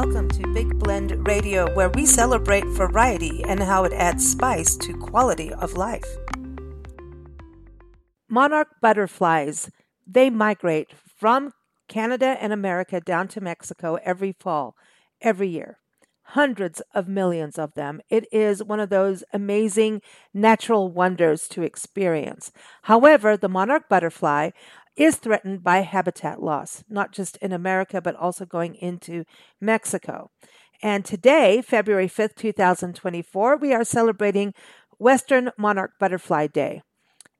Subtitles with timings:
[0.00, 4.96] Welcome to Big Blend Radio, where we celebrate variety and how it adds spice to
[4.96, 6.04] quality of life.
[8.28, 9.72] Monarch butterflies,
[10.06, 11.50] they migrate from
[11.88, 14.76] Canada and America down to Mexico every fall,
[15.20, 15.78] every year.
[16.22, 18.00] Hundreds of millions of them.
[18.08, 20.00] It is one of those amazing
[20.32, 22.52] natural wonders to experience.
[22.82, 24.50] However, the monarch butterfly
[24.98, 29.24] is threatened by habitat loss, not just in America, but also going into
[29.60, 30.30] Mexico.
[30.82, 34.54] And today, February 5th, 2024, we are celebrating
[34.98, 36.82] Western Monarch Butterfly Day.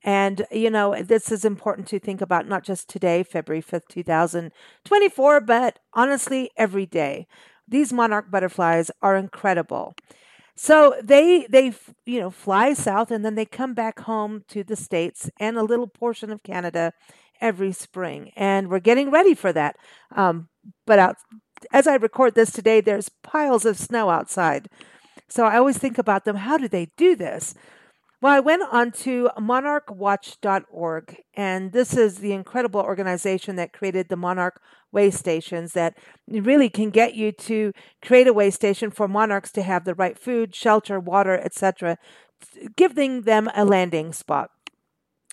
[0.04, 5.40] And, you know, this is important to think about not just today, February 5th, 2024,
[5.40, 7.26] but honestly, every day.
[7.66, 9.94] These monarch butterflies are incredible.
[10.60, 11.72] So they they
[12.04, 15.62] you know fly south and then they come back home to the states and a
[15.62, 16.92] little portion of Canada
[17.40, 19.76] every spring, and we're getting ready for that.
[20.14, 20.48] Um,
[20.86, 21.16] but out,
[21.72, 24.68] as I record this today, there's piles of snow outside.
[25.28, 26.36] So I always think about them.
[26.36, 27.54] How do they do this?
[28.20, 34.16] Well, I went on to monarchwatch.org, and this is the incredible organization that created the
[34.16, 35.96] Monarch Way Stations that
[36.26, 40.18] really can get you to create a way station for monarchs to have the right
[40.18, 41.96] food, shelter, water, etc.,
[42.76, 44.50] giving them a landing spot.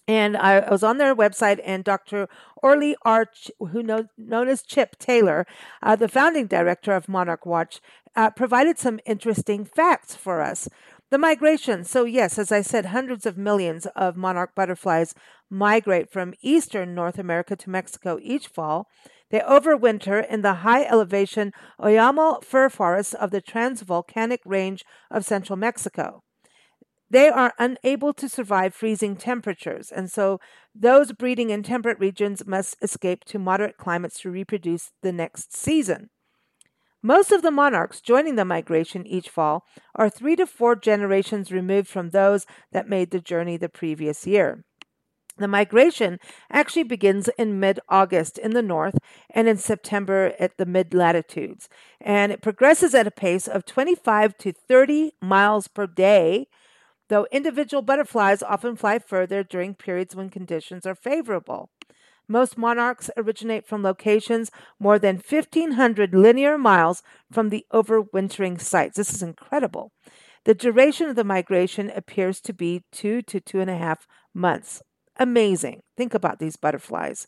[0.08, 2.28] And I, I was on their website, and Dr.
[2.62, 5.48] Orley Arch, who know, known as Chip Taylor,
[5.82, 7.82] uh, the founding director of Monarch Watch,
[8.16, 10.70] uh, provided some interesting facts for us.
[11.12, 11.84] The migration.
[11.84, 15.14] So, yes, as I said, hundreds of millions of monarch butterflies
[15.50, 18.88] migrate from eastern North America to Mexico each fall.
[19.30, 25.58] They overwinter in the high elevation Oyamel fir forests of the transvolcanic range of central
[25.58, 26.25] Mexico
[27.10, 30.40] they are unable to survive freezing temperatures, and so
[30.74, 36.10] those breeding in temperate regions must escape to moderate climates to reproduce the next season.
[37.06, 41.88] Most of the monarchs joining the migration each fall are three to four generations removed
[41.88, 44.66] from those that made the journey the previous year.
[45.38, 46.18] The migration
[46.50, 48.98] actually begins in mid August in the north
[49.30, 51.70] and in September at the mid latitudes.
[52.00, 56.48] And it progresses at a pace of 25 to 30 miles per day
[57.10, 61.70] though individual butterflies often fly further during periods when conditions are favorable.
[62.28, 64.50] Most monarchs originate from locations
[64.80, 68.98] more than 1,500 linear miles from the overwintering sites.
[68.98, 69.92] This is incredible.
[70.46, 74.82] The duration of the migration appears to be two to two and a half months.
[75.18, 75.82] Amazing.
[75.98, 77.28] Think about these butterflies.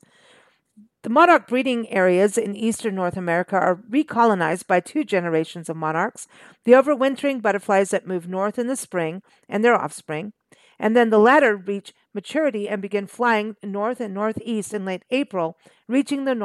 [1.03, 6.27] The monarch breeding areas in eastern North America are recolonized by two generations of monarchs
[6.65, 10.33] the overwintering butterflies that move north in the spring and their offspring,
[10.79, 15.57] and then the latter reach maturity and begin flying north and northeast in late April,
[15.87, 16.35] reaching the,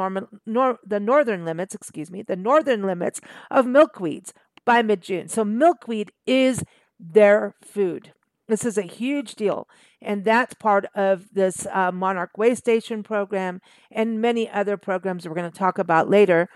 [0.45, 3.19] nor- the northern limits, excuse me, the northern limits
[3.51, 4.31] of milkweeds
[4.65, 5.27] by mid-June.
[5.27, 6.63] So milkweed is
[6.99, 8.13] their food.
[8.47, 9.67] This is a huge deal.
[10.01, 13.61] And that's part of this uh, Monarch Way Station program
[13.91, 16.49] and many other programs we're going to talk about later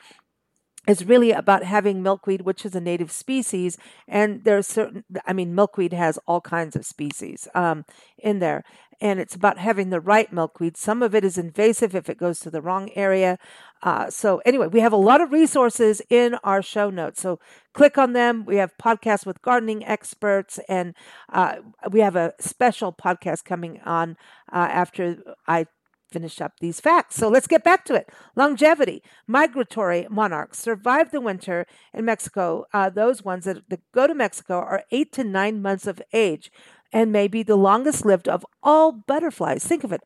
[0.88, 3.78] is really about having milkweed, which is a native species,
[4.08, 5.04] and there's certain.
[5.26, 7.84] I mean, milkweed has all kinds of species um,
[8.18, 8.64] in there,
[9.02, 10.78] and it's about having the right milkweed.
[10.78, 13.38] Some of it is invasive if it goes to the wrong area.
[13.84, 17.22] Uh, so anyway, we have a lot of resources in our show notes.
[17.22, 17.40] So
[17.74, 18.46] click on them.
[18.46, 20.96] We have podcasts with gardening experts, and
[21.32, 21.58] uh,
[21.92, 24.18] we have a special podcast coming on
[24.52, 25.18] uh, after
[25.48, 25.68] I
[26.12, 27.16] finish up these facts.
[27.16, 28.10] So let's get back to it.
[28.36, 29.04] Longevity.
[29.28, 32.66] Migratory monarchs survive the winter in Mexico.
[32.74, 36.50] Uh, those ones that, that go to Mexico are eight to nine months of age
[36.94, 39.66] and may be the longest lived of all butterflies.
[39.66, 40.02] Think of it.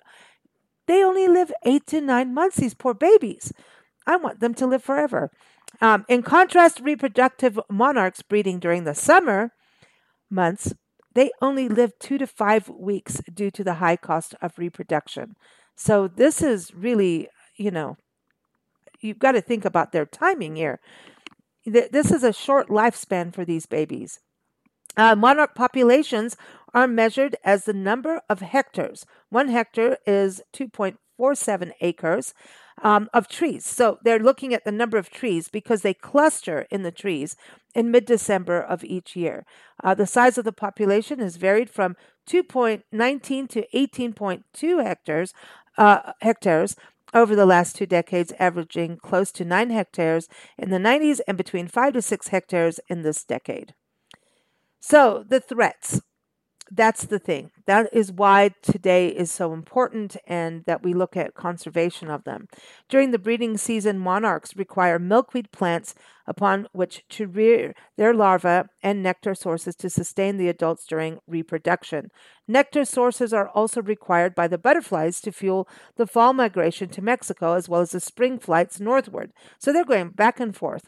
[0.88, 3.54] They only live eight to nine months, these poor babies.
[4.06, 5.32] I want them to live forever.
[5.80, 9.52] Um, in contrast, reproductive monarchs breeding during the summer
[10.30, 10.74] months,
[11.14, 15.36] they only live two to five weeks due to the high cost of reproduction.
[15.76, 17.28] So, this is really,
[17.58, 17.98] you know,
[19.00, 20.80] you've got to think about their timing here.
[21.66, 24.20] This is a short lifespan for these babies.
[24.98, 26.36] Uh, monarch populations
[26.74, 29.06] are measured as the number of hectares.
[29.30, 32.34] One hectare is 2.47 acres
[32.82, 33.66] um, of trees.
[33.66, 37.36] So they're looking at the number of trees because they cluster in the trees
[37.76, 39.46] in mid December of each year.
[39.84, 41.96] Uh, the size of the population has varied from
[42.30, 45.34] 2.19 to 18.2 hectares.
[45.78, 46.76] Uh, hectares
[47.14, 50.28] over the last two decades, averaging close to nine hectares
[50.58, 53.74] in the 90s and between five to six hectares in this decade.
[54.80, 56.02] So, the threats.
[56.74, 57.52] That's the thing.
[57.68, 62.48] That is why today is so important and that we look at conservation of them.
[62.88, 65.94] During the breeding season, monarchs require milkweed plants
[66.26, 72.08] upon which to rear their larvae and nectar sources to sustain the adults during reproduction.
[72.48, 77.54] Nectar sources are also required by the butterflies to fuel the fall migration to Mexico
[77.54, 79.32] as well as the spring flights northward.
[79.60, 80.88] So they're going back and forth.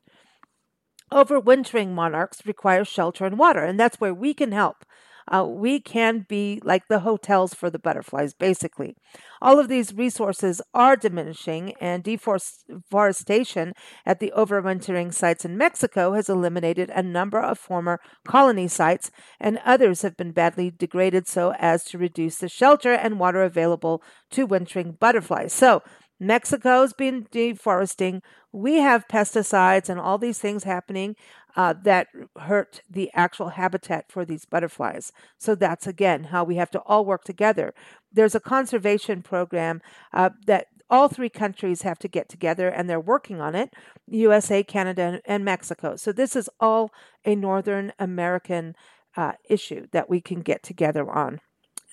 [1.12, 4.86] Overwintering monarchs require shelter and water, and that's where we can help.
[5.31, 8.96] Uh, we can be like the hotels for the butterflies, basically.
[9.42, 13.74] All of these resources are diminishing, and deforestation
[14.06, 19.60] at the overwintering sites in Mexico has eliminated a number of former colony sites, and
[19.66, 24.46] others have been badly degraded so as to reduce the shelter and water available to
[24.46, 25.54] wintering butterflies.
[25.54, 25.81] So,
[26.20, 28.22] Mexico's been deforesting.
[28.52, 31.16] We have pesticides and all these things happening
[31.56, 32.08] uh, that
[32.38, 35.12] hurt the actual habitat for these butterflies.
[35.38, 37.74] So that's again how we have to all work together.
[38.12, 39.82] There's a conservation program
[40.14, 43.74] uh, that all three countries have to get together and they're working on it
[44.08, 45.96] USA, Canada, and Mexico.
[45.96, 46.92] So this is all
[47.26, 48.76] a Northern American
[49.16, 51.40] uh, issue that we can get together on.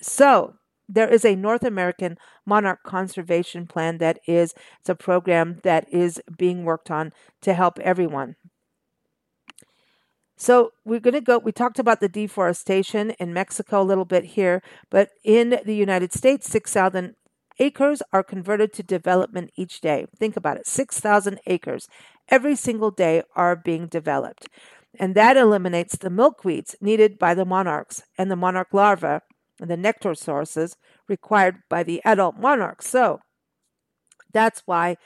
[0.01, 0.55] So
[0.89, 6.21] there is a North American monarch conservation plan that is it's a program that is
[6.37, 8.35] being worked on to help everyone.
[10.41, 11.37] So we're going to go.
[11.37, 16.13] We talked about the deforestation in Mexico a little bit here, but in the United
[16.13, 17.13] States, 6,000
[17.59, 20.07] acres are converted to development each day.
[20.17, 21.87] Think about it 6,000 acres
[22.27, 24.47] every single day are being developed.
[24.99, 29.19] And that eliminates the milkweeds needed by the monarchs and the monarch larvae
[29.59, 30.75] and the nectar sources
[31.07, 32.87] required by the adult monarchs.
[32.87, 33.19] So
[34.33, 34.97] that's why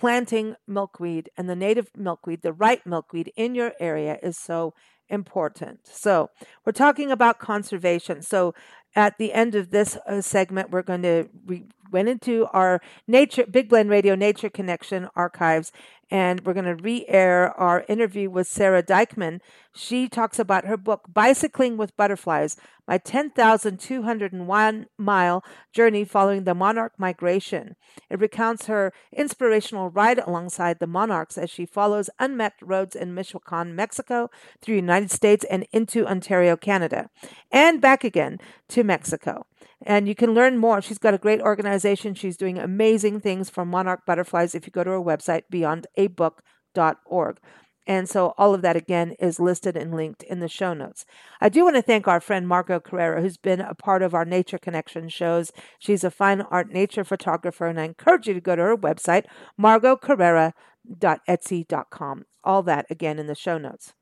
[0.00, 4.72] planting milkweed and the native milkweed, the right milkweed in your area is so
[5.10, 5.80] important.
[5.86, 6.30] So,
[6.64, 8.22] we're talking about conservation.
[8.22, 8.54] So,
[8.96, 13.44] at the end of this uh, segment, we're going to we went into our nature
[13.46, 15.70] Big Blend Radio Nature Connection archives
[16.10, 19.40] and we're going to re air our interview with Sara Dykman.
[19.74, 22.56] She talks about her book, Bicycling with Butterflies
[22.88, 27.76] My 10,201 Mile Journey Following the Monarch Migration.
[28.08, 33.76] It recounts her inspirational ride alongside the monarchs as she follows unmapped roads in Michoacan,
[33.76, 34.30] Mexico,
[34.60, 37.10] through the United States and into Ontario, Canada,
[37.52, 39.46] and back again to Mexico.
[39.86, 40.82] And you can learn more.
[40.82, 42.14] She's got a great organization.
[42.14, 47.38] She's doing amazing things for monarch butterflies if you go to her website, beyondabook.org.
[47.86, 51.06] And so all of that again is listed and linked in the show notes.
[51.40, 54.24] I do want to thank our friend Margot Carrera, who's been a part of our
[54.24, 55.50] Nature Connection shows.
[55.78, 59.24] She's a fine art nature photographer, and I encourage you to go to her website,
[59.58, 62.24] margotcarrera.etsy.com.
[62.44, 63.92] All that again in the show notes.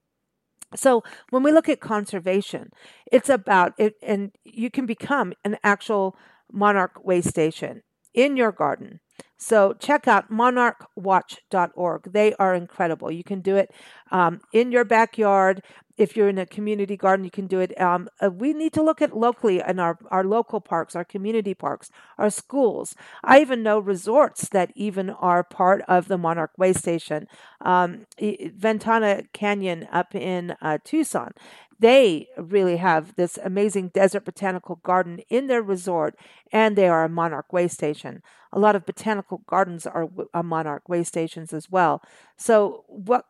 [0.75, 2.71] So when we look at conservation,
[3.11, 6.17] it's about it, and you can become an actual
[6.53, 7.83] monarch way station
[8.15, 9.01] in your garden.
[9.39, 12.13] So check out monarchwatch.org.
[12.13, 13.11] They are incredible.
[13.11, 13.71] You can do it
[14.11, 15.63] um, in your backyard.
[15.97, 17.79] If you're in a community garden, you can do it.
[17.81, 21.55] Um, uh, we need to look at locally in our, our local parks, our community
[21.55, 22.95] parks, our schools.
[23.25, 27.27] I even know resorts that even are part of the Monarch Way Station.
[27.61, 31.33] Um, Ventana Canyon up in uh, Tucson
[31.79, 36.17] they really have this amazing desert botanical garden in their resort,
[36.53, 38.23] and they are a monarch way station.
[38.53, 42.03] A lot of botanical gardens are, are monarch way stations as well.
[42.37, 43.27] So, what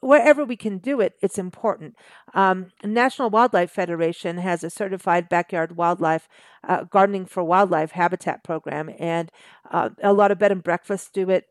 [0.00, 1.96] wherever we can do it, it's important.
[2.34, 6.28] Um, National Wildlife Federation has a certified backyard wildlife
[6.68, 9.30] uh, gardening for wildlife habitat program, and
[9.70, 11.46] uh, a lot of bed and breakfasts do it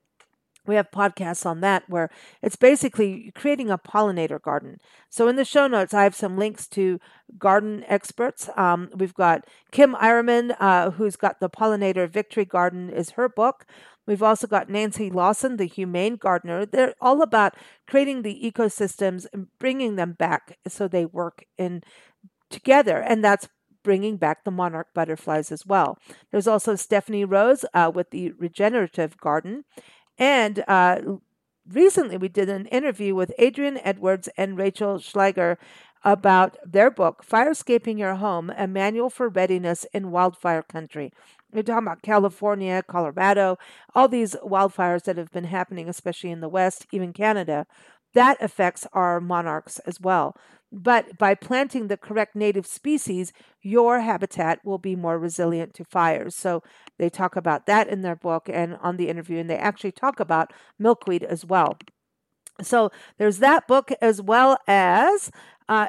[0.67, 2.09] we have podcasts on that where
[2.41, 4.79] it's basically creating a pollinator garden.
[5.09, 6.99] So in the show notes, I have some links to
[7.37, 8.49] garden experts.
[8.55, 13.65] Um, we've got Kim Eierman, uh, who's got the Pollinator Victory Garden, is her book.
[14.07, 16.65] We've also got Nancy Lawson, the humane gardener.
[16.65, 17.55] They're all about
[17.87, 21.81] creating the ecosystems and bringing them back so they work in
[22.51, 23.49] together, and that's
[23.85, 25.97] bringing back the monarch butterflies as well.
[26.31, 29.63] There's also Stephanie Rose uh, with the regenerative garden,
[30.17, 31.01] and uh,
[31.69, 35.57] recently we did an interview with Adrienne Edwards and Rachel Schleiger
[36.03, 41.11] about their book, Firescaping Your Home A Manual for Readiness in Wildfire Country.
[41.51, 43.57] We're talking about California, Colorado,
[43.95, 47.65] all these wildfires that have been happening, especially in the West, even Canada.
[48.13, 50.37] That affects our monarchs as well.
[50.71, 53.31] But by planting the correct native species,
[53.61, 56.35] your habitat will be more resilient to fires.
[56.35, 56.63] So
[56.97, 60.19] they talk about that in their book and on the interview, and they actually talk
[60.19, 61.77] about milkweed as well.
[62.61, 65.31] So there's that book as well as
[65.69, 65.87] uh,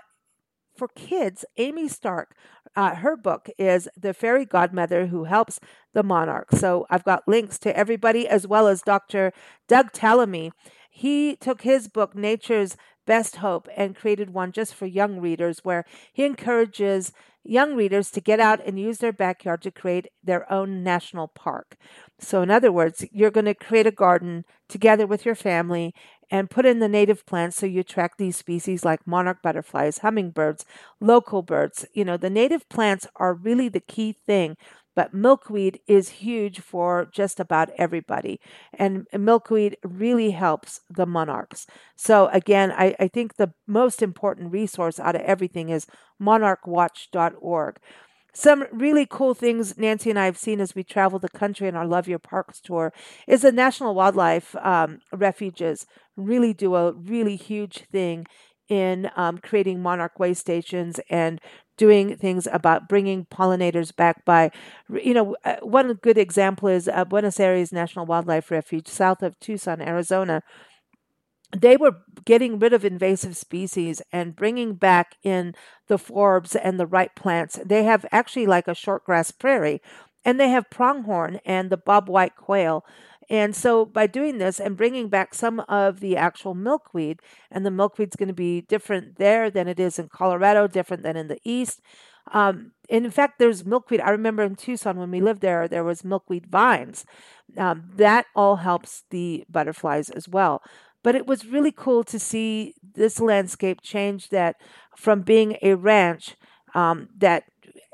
[0.76, 2.36] for kids, Amy Stark
[2.76, 5.58] uh, her book is The Fairy Godmother Who Helps
[5.94, 6.52] the Monarch.
[6.52, 9.32] So I've got links to everybody as well as Dr.
[9.66, 10.50] Doug Tallamy.
[10.90, 15.84] He took his book, Nature's Best Hope, and created one just for young readers where
[16.12, 17.12] he encourages
[17.44, 21.76] young readers to get out and use their backyard to create their own national park.
[22.18, 25.94] So, in other words, you're going to create a garden together with your family
[26.30, 30.64] and put in the native plants so you attract these species like monarch butterflies, hummingbirds,
[31.00, 31.86] local birds.
[31.94, 34.56] You know, the native plants are really the key thing
[34.96, 38.40] but milkweed is huge for just about everybody.
[38.74, 41.66] And milkweed really helps the monarchs.
[41.94, 45.86] So, again, I, I think the most important resource out of everything is
[46.20, 47.78] monarchwatch.org.
[48.32, 51.76] Some really cool things Nancy and I have seen as we travel the country in
[51.76, 52.92] our Love Your Parks tour
[53.26, 55.86] is the National Wildlife um, Refuges
[56.16, 58.26] really do a really huge thing
[58.68, 61.40] in um, creating monarch way stations and
[61.76, 64.50] doing things about bringing pollinators back by,
[65.02, 69.38] you know, uh, one good example is uh, Buenos Aires National Wildlife Refuge, south of
[69.40, 70.42] Tucson, Arizona.
[71.56, 71.92] They were
[72.24, 75.54] getting rid of invasive species and bringing back in
[75.86, 77.58] the forbs and the right plants.
[77.64, 79.80] They have actually like a shortgrass prairie,
[80.24, 82.84] and they have pronghorn and the bobwhite quail
[83.28, 87.70] and so by doing this and bringing back some of the actual milkweed, and the
[87.70, 91.38] milkweed's going to be different there than it is in Colorado, different than in the
[91.44, 91.80] East.
[92.32, 94.00] Um, in fact, there's milkweed.
[94.00, 97.04] I remember in Tucson when we lived there, there was milkweed vines.
[97.56, 100.62] Um, that all helps the butterflies as well.
[101.02, 104.56] But it was really cool to see this landscape change that
[104.96, 106.34] from being a ranch
[106.74, 107.44] um, that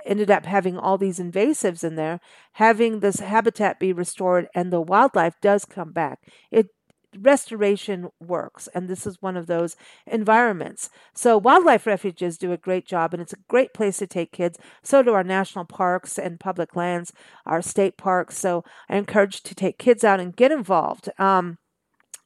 [0.04, 2.21] ended up having all these invasives in there,
[2.54, 6.21] having this habitat be restored and the wildlife does come back.
[6.50, 6.68] It
[7.18, 10.88] restoration works and this is one of those environments.
[11.14, 14.59] So wildlife refuges do a great job and it's a great place to take kids.
[14.82, 17.12] So do our national parks and public lands
[17.44, 18.38] our state parks.
[18.38, 21.11] So i encourage to take kids out and get involved.
[21.18, 21.59] Um,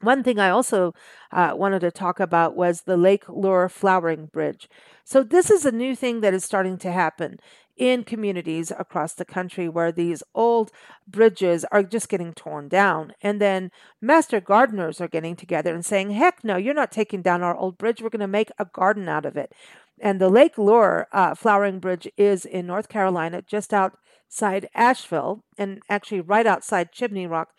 [0.00, 0.92] one thing I also
[1.33, 4.68] uh, wanted to talk about was the Lake Lure Flowering Bridge.
[5.04, 7.38] So, this is a new thing that is starting to happen
[7.76, 10.71] in communities across the country where these old
[11.06, 13.12] bridges are just getting torn down.
[13.23, 17.42] And then master gardeners are getting together and saying, heck no, you're not taking down
[17.42, 18.00] our old bridge.
[18.00, 19.52] We're going to make a garden out of it.
[20.00, 25.80] And the Lake Lure uh, Flowering Bridge is in North Carolina, just outside Asheville, and
[25.88, 27.50] actually right outside Chimney Rock,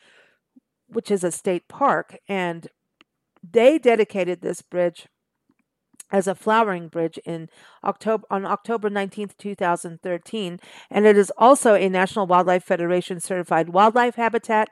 [0.88, 2.18] which is a state park.
[2.28, 2.68] And
[3.44, 5.08] they dedicated this bridge
[6.12, 7.50] as a flowering bridge in
[7.84, 10.60] October on October 19th, 2013,
[10.90, 14.70] and it is also a National Wildlife Federation certified wildlife habitat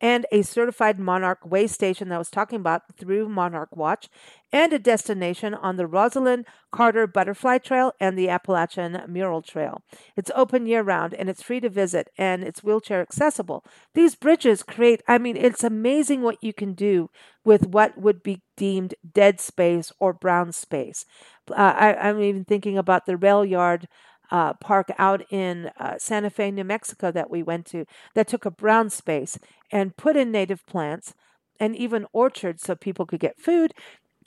[0.00, 4.08] and a certified monarch way station that I was talking about through Monarch Watch,
[4.52, 9.82] and a destination on the Rosalynn Carter Butterfly Trail and the Appalachian Mural Trail.
[10.16, 13.64] It's open year round and it's free to visit and it's wheelchair accessible.
[13.94, 17.10] These bridges create, I mean, it's amazing what you can do
[17.44, 21.04] with what would be deemed dead space or brown space.
[21.50, 23.88] Uh, I, I'm even thinking about the rail yard
[24.30, 27.84] uh, park out in uh, Santa Fe, New Mexico that we went to
[28.14, 29.38] that took a brown space
[29.70, 31.14] and put in native plants
[31.58, 33.74] and even orchards so people could get food.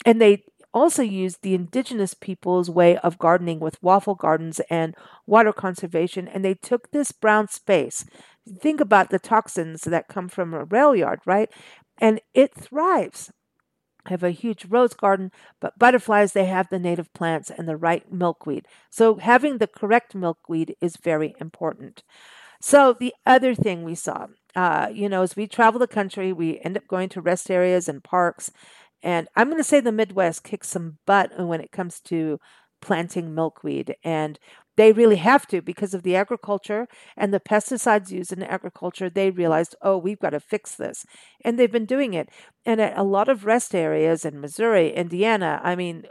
[0.06, 4.94] And they also used the indigenous people's way of gardening with waffle gardens and
[5.26, 6.28] water conservation.
[6.28, 8.04] And they took this brown space.
[8.60, 11.50] Think about the toxins that come from a rail yard, right?
[11.98, 13.30] And it thrives.
[14.06, 15.30] Have a huge rose garden,
[15.60, 18.66] but butterflies, they have the native plants and the right milkweed.
[18.90, 22.02] So having the correct milkweed is very important.
[22.60, 26.60] So the other thing we saw, uh, you know, as we travel the country, we
[26.60, 28.50] end up going to rest areas and parks.
[29.02, 32.40] And I'm going to say the Midwest kicks some butt when it comes to
[32.80, 33.96] planting milkweed.
[34.02, 34.38] And
[34.76, 39.08] they really have to because of the agriculture and the pesticides used in agriculture.
[39.08, 41.04] They realized, oh, we've got to fix this.
[41.44, 42.28] And they've been doing it.
[42.66, 46.04] And at a lot of rest areas in Missouri, Indiana, I mean,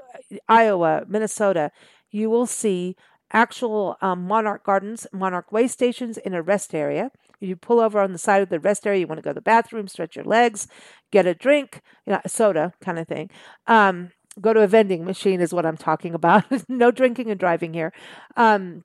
[0.48, 1.72] Iowa, Minnesota,
[2.12, 2.96] you will see
[3.34, 7.12] actual um, monarch gardens, monarch way stations in a rest area.
[7.40, 9.36] You pull over on the side of the rest area, you want to go to
[9.36, 10.68] the bathroom, stretch your legs,
[11.12, 13.30] get a drink, you know, a soda kind of thing.
[13.68, 16.46] Um, go to a vending machine is what I'm talking about.
[16.70, 17.94] no drinking and driving here.
[18.36, 18.84] Um,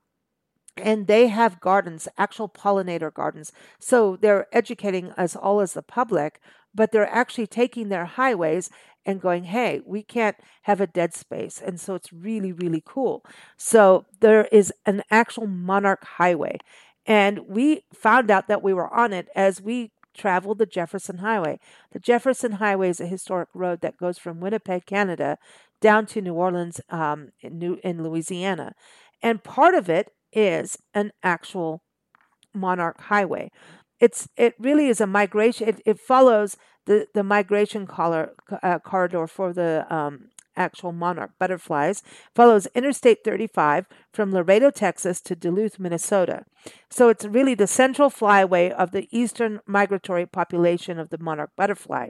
[0.77, 3.51] and they have gardens, actual pollinator gardens.
[3.79, 6.39] So they're educating us all as the public,
[6.73, 8.69] but they're actually taking their highways
[9.05, 11.61] and going, hey, we can't have a dead space.
[11.65, 13.25] And so it's really, really cool.
[13.57, 16.59] So there is an actual monarch highway.
[17.05, 21.59] And we found out that we were on it as we traveled the Jefferson Highway.
[21.91, 25.37] The Jefferson Highway is a historic road that goes from Winnipeg, Canada,
[25.81, 28.73] down to New Orleans um, in, New, in Louisiana.
[29.21, 31.81] And part of it is an actual
[32.53, 33.49] monarch highway.
[33.99, 35.67] It's it really is a migration.
[35.67, 38.33] It, it follows the the migration collar,
[38.63, 40.28] uh, corridor for the um,
[40.59, 42.03] actual monarch butterflies.
[42.35, 46.45] Follows Interstate 35 from Laredo, Texas to Duluth, Minnesota.
[46.89, 52.09] So it's really the central flyway of the eastern migratory population of the monarch butterfly.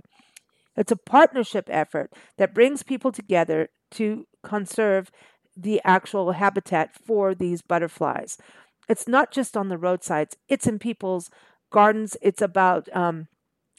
[0.76, 5.12] It's a partnership effort that brings people together to conserve
[5.56, 8.38] the actual habitat for these butterflies.
[8.88, 11.30] It's not just on the roadsides, it's in people's
[11.70, 12.18] gardens.
[12.22, 13.28] It's about um,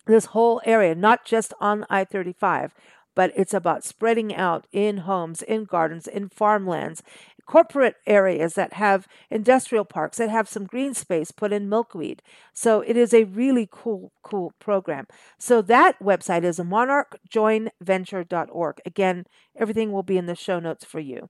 [0.06, 2.74] this whole area, not just on I 35,
[3.20, 7.02] but it's about spreading out in homes, in gardens, in farmlands,
[7.44, 12.22] corporate areas that have industrial parks that have some green space put in milkweed.
[12.54, 15.06] So it is a really cool, cool program.
[15.38, 18.80] So that website is monarchjointventure.org.
[18.86, 21.28] Again, everything will be in the show notes for you.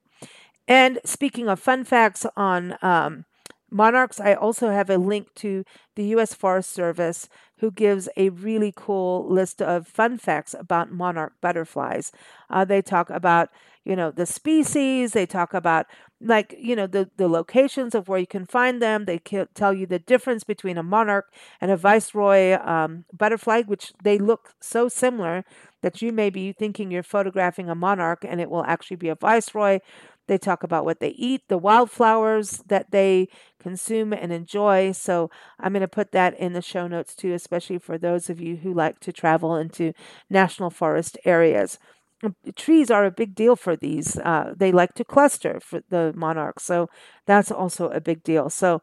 [0.68, 3.24] And speaking of fun facts on um,
[3.70, 5.64] monarchs, I also have a link to
[5.96, 6.34] the U.S.
[6.34, 12.10] Forest Service, who gives a really cool list of fun facts about monarch butterflies.
[12.48, 13.50] Uh, they talk about,
[13.84, 15.12] you know, the species.
[15.12, 15.86] They talk about,
[16.20, 19.04] like, you know, the, the locations of where you can find them.
[19.04, 19.18] They
[19.54, 24.54] tell you the difference between a monarch and a viceroy um, butterfly, which they look
[24.60, 25.44] so similar
[25.82, 29.14] that you may be thinking you're photographing a monarch and it will actually be a
[29.14, 29.80] viceroy.
[30.28, 33.28] They talk about what they eat, the wildflowers that they
[33.60, 34.92] consume and enjoy.
[34.92, 38.40] So I'm going to put that in the show notes too, especially for those of
[38.40, 39.92] you who like to travel into
[40.28, 41.78] national forest areas.
[42.22, 44.18] Um, trees are a big deal for these.
[44.18, 46.64] Uh, they like to cluster for the monarchs.
[46.64, 46.88] So
[47.26, 48.50] that's also a big deal.
[48.50, 48.82] So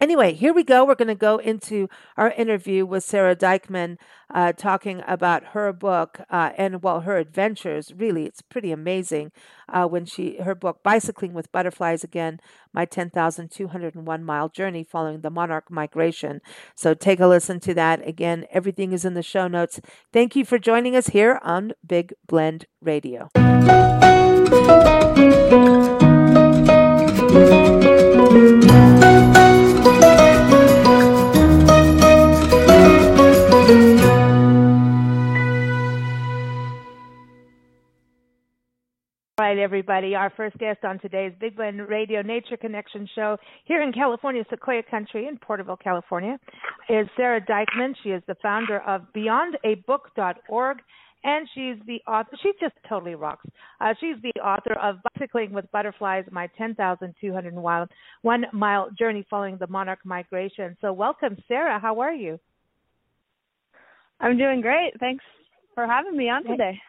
[0.00, 0.84] Anyway, here we go.
[0.84, 3.98] We're going to go into our interview with Sara Dykman,
[4.34, 7.92] uh, talking about her book uh, and well, her adventures.
[7.94, 9.30] Really, it's pretty amazing.
[9.68, 12.40] Uh, when she her book "Bicycling with Butterflies" again,
[12.72, 16.40] my ten thousand two hundred and one mile journey following the monarch migration.
[16.74, 18.06] So take a listen to that.
[18.06, 19.80] Again, everything is in the show notes.
[20.12, 23.28] Thank you for joining us here on Big Blend Radio.
[39.52, 40.14] Right, everybody.
[40.14, 43.36] Our first guest on today's Big Blend Radio Nature Connection show
[43.66, 46.38] here in California, Sequoia Country in Porterville, California,
[46.88, 47.92] is Sara Dykman.
[48.02, 50.78] She is the founder of BeyondABook.org,
[51.24, 52.30] and she's the author.
[52.42, 53.44] She just totally rocks.
[53.78, 60.00] Uh, she's the author of Bicycling with Butterflies: My 10,201 Mile Journey Following the Monarch
[60.06, 60.78] Migration.
[60.80, 61.78] So, welcome, Sara.
[61.78, 62.40] How are you?
[64.18, 64.92] I'm doing great.
[64.98, 65.24] Thanks
[65.74, 66.80] for having me on today.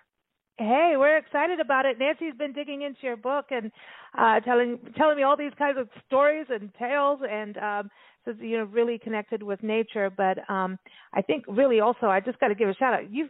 [0.60, 1.98] Hey, we're excited about it.
[1.98, 3.72] Nancy's been digging into your book and
[4.18, 7.90] uh, telling telling me all these kinds of stories and tales, and um,
[8.24, 10.12] so you know really connected with nature.
[10.16, 10.78] But um,
[11.14, 13.12] I think really also I just got to give a shout out.
[13.12, 13.30] You,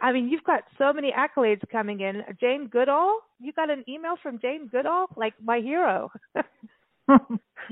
[0.00, 2.22] I mean, you've got so many accolades coming in.
[2.40, 6.12] Jane Goodall, you got an email from Jane Goodall, like my hero.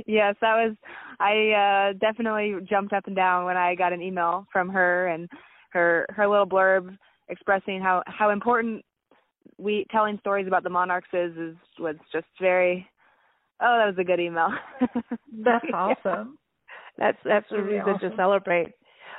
[0.07, 0.75] yes, that was.
[1.21, 5.29] I uh, definitely jumped up and down when I got an email from her and
[5.71, 6.97] her her little blurb
[7.29, 8.85] expressing how how important
[9.59, 12.87] we telling stories about the monarchs is is was just very
[13.61, 14.49] oh that was a good email.
[15.45, 16.39] That's awesome.
[16.99, 18.11] That's that's a reason awesome.
[18.11, 18.69] to celebrate.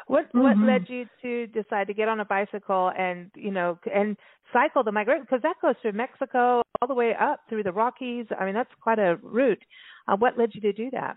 [0.07, 0.41] What mm-hmm.
[0.41, 4.15] what led you to decide to get on a bicycle and you know and
[4.53, 8.25] cycle the migration because that goes through mexico all the way up through the rockies?
[8.39, 9.63] I mean that's quite a route.
[10.07, 11.15] Uh, what led you to do that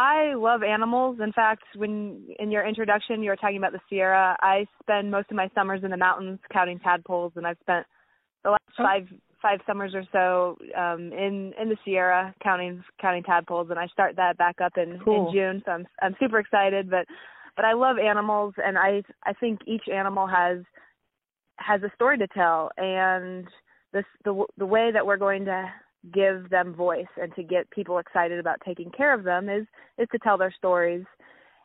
[0.00, 1.18] I love animals.
[1.22, 5.30] In fact, when in your introduction you were talking about the Sierra, I spend most
[5.30, 7.84] of my summers in the mountains counting tadpoles, and I've spent
[8.42, 8.82] the last oh.
[8.82, 9.06] five
[9.42, 14.16] five summers or so um in in the Sierra counting counting tadpoles, and I start
[14.16, 15.28] that back up in cool.
[15.28, 15.62] in June.
[15.66, 17.04] So I'm I'm super excited, but
[17.54, 20.60] but I love animals, and I I think each animal has
[21.56, 23.46] has a story to tell, and
[23.92, 25.70] this the the way that we're going to
[26.12, 29.66] give them voice and to get people excited about taking care of them is
[29.98, 31.04] is to tell their stories.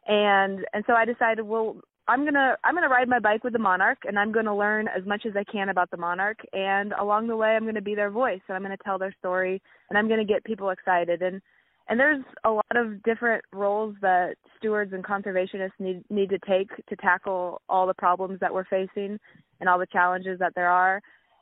[0.08, 3.44] And and so i decided well i'm going to i'm going to ride my bike
[3.44, 5.98] with the monarch and i'm going to learn as much as i can about the
[5.98, 6.40] monarch.
[6.54, 9.00] And along the way i'm going to be their voice and i'm going to tell
[9.00, 11.22] their story and i'm going to get people excited.
[11.22, 11.42] And
[11.88, 16.70] and there's a lot of different roles that stewards and conservationists need need to take
[16.88, 19.20] to tackle all the problems that we're facing
[19.60, 21.02] and all the challenges that there are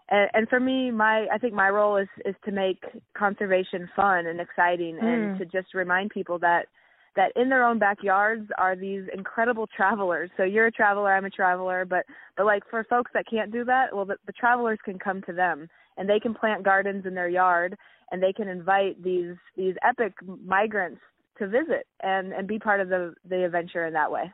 [0.10, 2.84] and, and for me my i think my role is is to make
[3.18, 5.04] conservation fun and exciting mm.
[5.04, 6.68] and to just remind people that
[7.16, 10.30] that in their own backyards are these incredible travelers.
[10.38, 13.64] So you're a traveler, I'm a traveler, but but like for folks that can't do
[13.66, 17.14] that, well the, the travelers can come to them and they can plant gardens in
[17.14, 17.78] their yard
[18.12, 20.14] and they can invite these these epic
[20.44, 21.02] migrants
[21.38, 24.32] to visit and and be part of the the adventure in that way.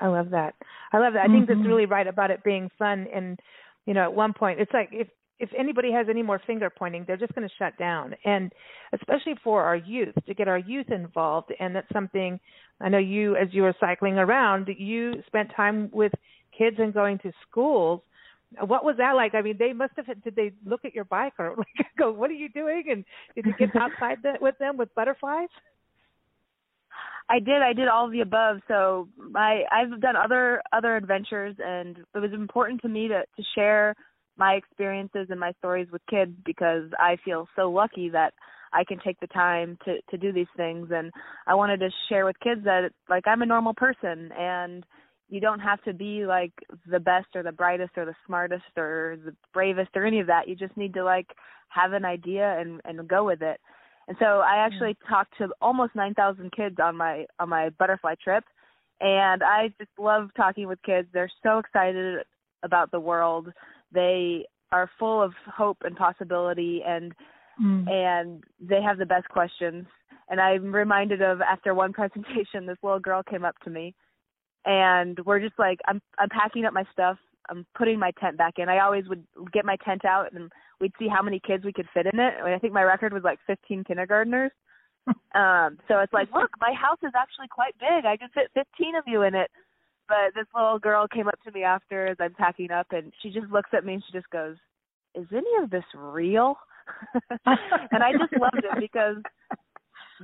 [0.00, 0.54] I love that.
[0.92, 1.22] I love that.
[1.22, 1.68] I think that's mm-hmm.
[1.68, 3.38] really right about it being fun and
[3.86, 7.04] you know, at one point it's like if if anybody has any more finger pointing,
[7.06, 8.14] they're just going to shut down.
[8.24, 8.52] And
[8.92, 11.52] especially for our youth, to get our youth involved.
[11.60, 12.40] And that's something
[12.80, 16.12] I know you, as you were cycling around, you spent time with
[16.56, 18.00] kids and going to schools.
[18.60, 19.34] What was that like?
[19.34, 20.06] I mean, they must have.
[20.22, 23.44] Did they look at your bike or like go, "What are you doing?" And did
[23.44, 25.48] you get outside the, with them with butterflies?
[27.28, 27.62] I did.
[27.62, 28.58] I did all of the above.
[28.68, 33.42] So I I've done other other adventures, and it was important to me to to
[33.54, 33.94] share
[34.36, 38.34] my experiences and my stories with kids because I feel so lucky that
[38.72, 41.10] I can take the time to to do these things and
[41.46, 44.84] I wanted to share with kids that like I'm a normal person and
[45.28, 46.52] you don't have to be like
[46.88, 50.48] the best or the brightest or the smartest or the bravest or any of that.
[50.48, 51.28] You just need to like
[51.68, 53.60] have an idea and and go with it.
[54.08, 55.12] And so I actually mm-hmm.
[55.12, 58.44] talked to almost 9,000 kids on my on my butterfly trip
[59.00, 61.08] and I just love talking with kids.
[61.12, 62.24] They're so excited
[62.62, 63.48] about the world
[63.92, 67.12] they are full of hope and possibility and
[67.62, 67.88] mm.
[67.88, 69.86] and they have the best questions.
[70.28, 73.94] And I'm reminded of after one presentation this little girl came up to me
[74.64, 77.18] and we're just like I'm I'm packing up my stuff.
[77.48, 78.68] I'm putting my tent back in.
[78.68, 81.88] I always would get my tent out and we'd see how many kids we could
[81.94, 82.34] fit in it.
[82.40, 84.52] I, mean, I think my record was like 15 kindergartners.
[85.36, 88.04] um so it's like, look, my house is actually quite big.
[88.04, 89.50] I can fit 15 of you in it.
[90.08, 93.30] But this little girl came up to me after as I'm packing up, and she
[93.30, 94.56] just looks at me and she just goes,
[95.16, 96.56] "Is any of this real?"
[97.46, 99.16] and I just loved it because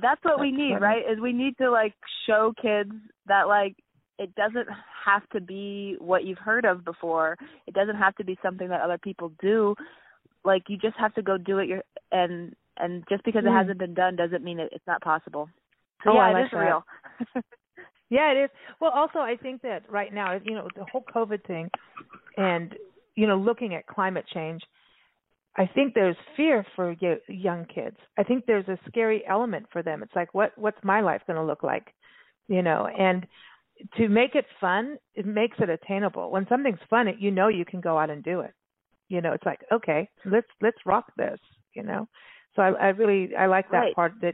[0.01, 1.03] that's what we need, right?
[1.09, 1.93] Is we need to like
[2.25, 2.91] show kids
[3.27, 3.75] that like
[4.19, 4.67] it doesn't
[5.05, 7.37] have to be what you've heard of before.
[7.67, 9.75] It doesn't have to be something that other people do.
[10.45, 13.47] Like you just have to go do it your and and just because mm.
[13.47, 15.49] it hasn't been done doesn't mean it, it's not possible.
[16.03, 16.57] So oh, yeah, it is that.
[16.57, 16.85] real.
[18.13, 18.49] Yeah, it is.
[18.79, 21.71] Well, also I think that right now, you know, the whole COVID thing,
[22.37, 22.75] and
[23.15, 24.61] you know, looking at climate change,
[25.57, 26.95] I think there's fear for
[27.27, 27.97] young kids.
[28.15, 30.03] I think there's a scary element for them.
[30.03, 31.87] It's like, what what's my life going to look like,
[32.47, 32.87] you know?
[32.87, 33.25] And
[33.97, 36.29] to make it fun, it makes it attainable.
[36.29, 38.53] When something's fun, you know you can go out and do it.
[39.13, 41.39] You know, it's like, okay, let's let's rock this.
[41.75, 42.07] You know,
[42.55, 43.95] so I, I really I like that right.
[43.95, 44.33] part that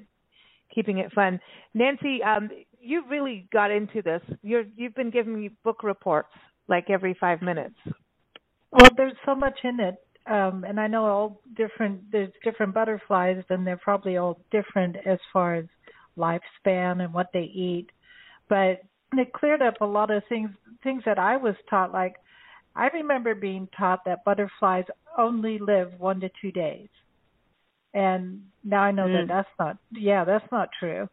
[0.73, 1.37] keeping it fun.
[1.73, 4.21] Nancy, um, you really got into this.
[4.41, 6.29] You're you've been giving me book reports
[6.69, 7.75] like every five minutes.
[8.71, 9.95] Well, there's so much in it,
[10.31, 12.09] um, and I know all different.
[12.09, 15.65] There's different butterflies, and they're probably all different as far as
[16.17, 17.87] lifespan and what they eat.
[18.47, 20.51] But it cleared up a lot of things.
[20.83, 22.15] Things that I was taught, like
[22.79, 24.85] I remember being taught that butterflies
[25.17, 26.87] only live one to two days,
[27.93, 29.27] and now I know mm.
[29.27, 29.77] that that's not.
[29.91, 31.09] Yeah, that's not true.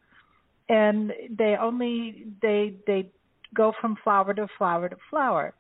[0.68, 3.10] And they only they they
[3.52, 5.54] go from flower to flower to flower.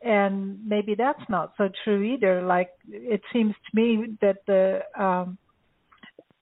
[0.00, 2.42] And maybe that's not so true either.
[2.42, 5.38] Like it seems to me that the um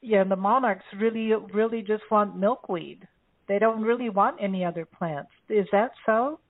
[0.00, 3.06] yeah the monarchs really really just want milkweed.
[3.48, 5.33] They don't really want any other plants.
[5.50, 6.40] Is that so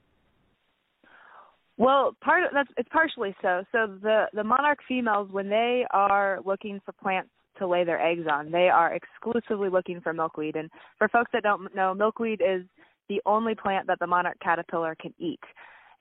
[1.81, 3.65] well, part of that's it's partially so.
[3.73, 8.27] So the the monarch females when they are looking for plants to lay their eggs
[8.31, 8.51] on.
[8.51, 10.57] They are exclusively looking for milkweed.
[10.57, 12.65] And for folks that don't know, milkweed is
[13.09, 15.41] the only plant that the monarch caterpillar can eat.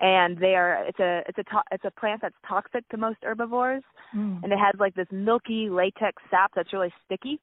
[0.01, 3.17] And they are it's a it's a to, it's a plant that's toxic to most
[3.21, 3.83] herbivores,
[4.15, 4.43] mm.
[4.43, 7.39] and it has like this milky latex sap that's really sticky.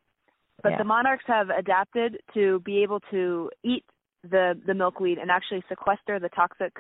[0.63, 0.79] But yeah.
[0.79, 3.85] the monarchs have adapted to be able to eat
[4.31, 6.73] the the milkweed and actually sequester the toxic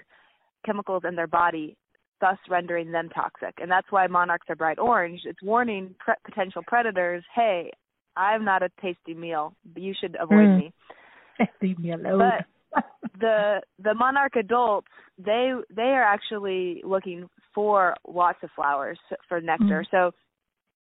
[0.66, 1.76] chemicals in their body
[2.20, 3.54] thus rendering them toxic.
[3.60, 5.20] And that's why monarchs are bright orange.
[5.24, 7.70] It's warning pre- potential predators, hey,
[8.16, 9.54] I'm not a tasty meal.
[9.74, 10.58] You should avoid mm.
[10.58, 10.72] me.
[11.62, 12.18] Leave me alone.
[12.72, 12.84] But
[13.20, 18.98] the the monarch adults, they they are actually looking for lots of flowers
[19.28, 19.84] for nectar.
[19.84, 19.90] Mm.
[19.90, 20.10] So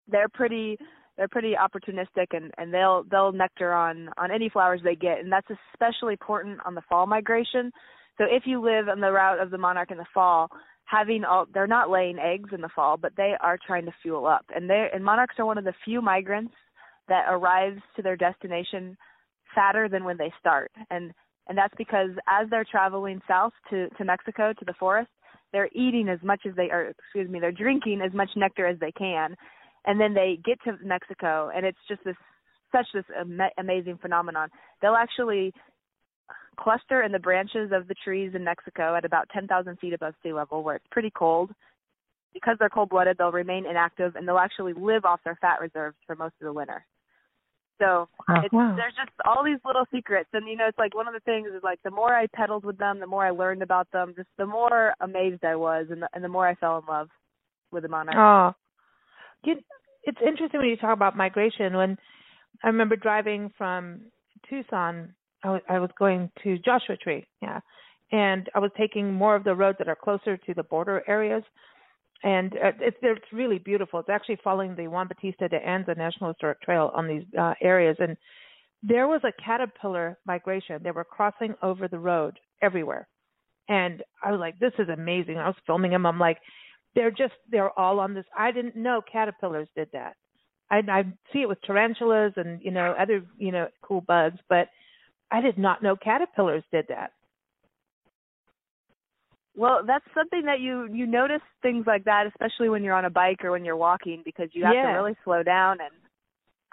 [0.08, 0.78] they're pretty
[1.17, 5.32] they're pretty opportunistic and and they'll they'll nectar on on any flowers they get and
[5.32, 7.71] that's especially important on the fall migration
[8.17, 10.49] so if you live on the route of the monarch in the fall
[10.86, 14.25] having all they're not laying eggs in the fall, but they are trying to fuel
[14.25, 14.45] up.
[14.56, 16.54] And they and monarchs are one of the few migrants
[17.08, 18.97] that arrives to their destination
[19.54, 20.71] fatter than when they start.
[20.89, 21.12] And
[21.47, 25.10] and that's because as they're traveling south to to Mexico to the forest,
[25.51, 28.80] they're eating as much as they are excuse me, they're drinking as much nectar as
[28.80, 29.36] they can.
[29.86, 32.15] And then they get to Mexico and it's just this
[32.71, 34.49] such this am- amazing phenomenon.
[34.82, 35.54] They'll actually
[36.56, 40.34] cluster in the branches of the trees in Mexico at about 10,000 feet above sea
[40.34, 41.52] level, where it's pretty cold.
[42.34, 46.15] Because they're cold-blooded, they'll remain inactive, and they'll actually live off their fat reserves for
[46.15, 46.86] most of the winter.
[47.80, 48.41] So wow.
[48.44, 51.20] it's, there's just all these little secrets, and you know, it's like one of the
[51.22, 54.13] things is like the more I pedaled with them, the more I learned about them,
[54.15, 57.10] just the more amazed I was, and the, and the more I fell in love
[57.72, 58.15] with the monarch.
[58.18, 58.54] Oh,
[59.44, 61.76] it's interesting when you talk about migration.
[61.76, 61.98] When
[62.63, 64.02] I remember driving from
[64.50, 65.13] Tucson,
[65.70, 67.60] I was, going to Joshua Tree, yeah,
[68.12, 71.44] and I was taking more of the roads that are closer to the border areas
[72.26, 74.00] and uh, it's it's really beautiful.
[74.00, 77.96] It's actually following the Juan Bautista de Anza National Historic Trail on these uh, areas,
[78.00, 78.18] and
[78.82, 80.82] there was a caterpillar migration.
[80.84, 83.08] They were crossing over the road everywhere,
[83.70, 86.06] and I was like, "This is amazing." I was filming them.
[86.06, 86.40] I'm like,
[86.96, 90.16] "They're just they're all on this." I didn't know caterpillars did that.
[90.72, 94.70] I, I see it with tarantulas and you know other you know cool bugs, but
[95.32, 97.12] I did not know caterpillars did that.
[99.56, 103.10] Well, that's something that you you notice things like that, especially when you're on a
[103.10, 104.92] bike or when you're walking, because you have yeah.
[104.92, 105.78] to really slow down.
[105.80, 105.92] And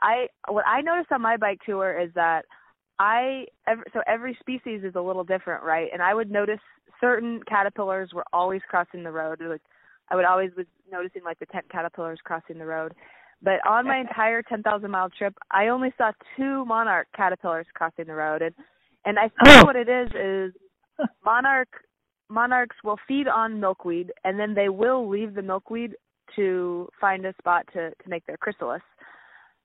[0.01, 2.45] I what I noticed on my bike tour is that
[2.99, 5.89] I every, so every species is a little different, right?
[5.93, 6.61] And I would notice
[7.01, 9.41] certain caterpillars were always crossing the road.
[9.41, 9.63] Like
[10.11, 12.95] I would always was noticing like the tent caterpillars crossing the road.
[13.43, 18.15] But on my entire 10,000 mile trip, I only saw two monarch caterpillars crossing the
[18.15, 18.55] road, and
[19.05, 19.65] and I think oh.
[19.65, 20.55] what it is is
[21.25, 21.69] monarch
[22.29, 25.95] monarchs will feed on milkweed and then they will leave the milkweed
[26.35, 28.83] to find a spot to to make their chrysalis.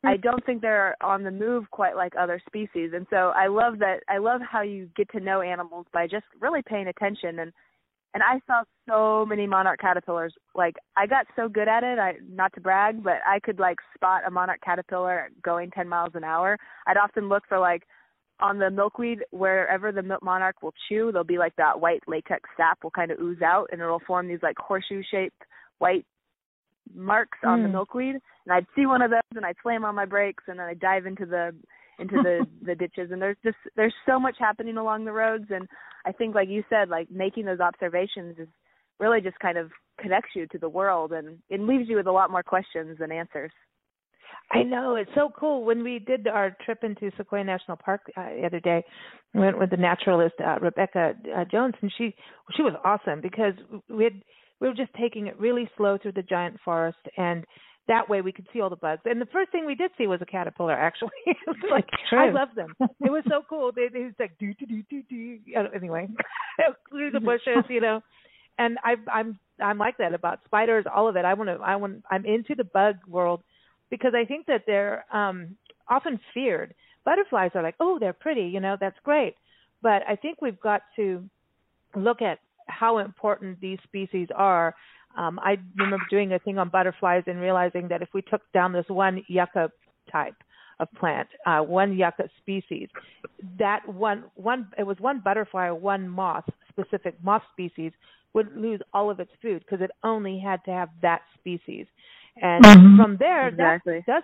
[0.04, 0.22] I hmm.
[0.22, 4.02] don't think they're on the move quite like other species, and so I love that.
[4.10, 7.40] I love how you get to know animals by just really paying attention.
[7.40, 7.54] and
[8.14, 10.34] And I saw so many monarch caterpillars.
[10.56, 12.00] Like I got so good at it.
[12.00, 16.12] I not to brag, but I could like spot a monarch caterpillar going 10 miles
[16.16, 16.58] an hour.
[16.88, 17.84] I'd often look for like
[18.40, 22.84] on the milkweed, wherever the monarch will chew, there'll be like that white latex sap
[22.84, 25.42] will kind of ooze out, and it'll form these like horseshoe-shaped
[25.80, 26.06] white
[26.94, 27.74] marks on the hmm.
[27.74, 28.16] milkweed.
[28.46, 30.80] And I'd see one of those, and I'd slam on my brakes, and then I'd
[30.80, 31.56] dive into the
[32.00, 33.12] into the the ditches.
[33.12, 35.68] And there's just there's so much happening along the roads, and
[36.08, 38.48] I think, like you said, like making those observations is
[39.00, 42.12] really just kind of connects you to the world, and it leaves you with a
[42.12, 43.52] lot more questions than answers.
[44.52, 45.66] I know it's so cool.
[45.66, 48.84] When we did our trip into Sequoia National Park uh, the other day,
[49.34, 52.16] we went with the naturalist uh, Rebecca uh, Jones, and she
[52.56, 53.54] she was awesome because
[53.90, 54.22] we had
[54.62, 57.46] we were just taking it really slow through the giant forest, and
[57.88, 59.02] that way we could see all the bugs.
[59.06, 60.74] And the first thing we did see was a caterpillar.
[60.74, 61.88] Actually, it was like.
[62.12, 62.74] I love them.
[62.80, 63.72] It was so cool.
[63.76, 65.40] They they was like do do do do do.
[65.76, 66.08] Anyway,
[66.90, 68.02] through the bushes, you know.
[68.60, 71.26] And I I'm I'm like that about spiders, all of it.
[71.26, 73.44] I want to I want I'm into the bug world
[73.90, 75.56] because I think that they're um,
[75.88, 76.74] often feared.
[77.06, 79.36] Butterflies are like, oh, they're pretty, you know, that's great.
[79.82, 81.24] But I think we've got to
[81.96, 84.76] look at how important these species are.
[85.18, 88.72] Um, I remember doing a thing on butterflies and realizing that if we took down
[88.72, 89.72] this one yucca
[90.12, 90.36] type
[90.80, 92.88] of plant, uh, one yucca species,
[93.58, 97.92] that one one it was one butterfly or one moth specific moth species
[98.34, 101.88] would lose all of its food because it only had to have that species.
[102.40, 102.96] And mm-hmm.
[102.96, 104.04] from there, exactly.
[104.06, 104.24] that does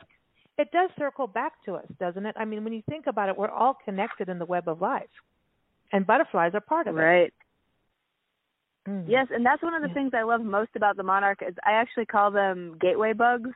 [0.59, 2.35] it does circle back to us, doesn't it?
[2.37, 5.09] I mean, when you think about it, we're all connected in the web of life,
[5.91, 7.01] and butterflies are part of it.
[7.01, 7.33] Right.
[8.87, 9.05] Mm.
[9.07, 9.93] Yes, and that's one of the yeah.
[9.93, 13.51] things I love most about the monarch is I actually call them gateway bugs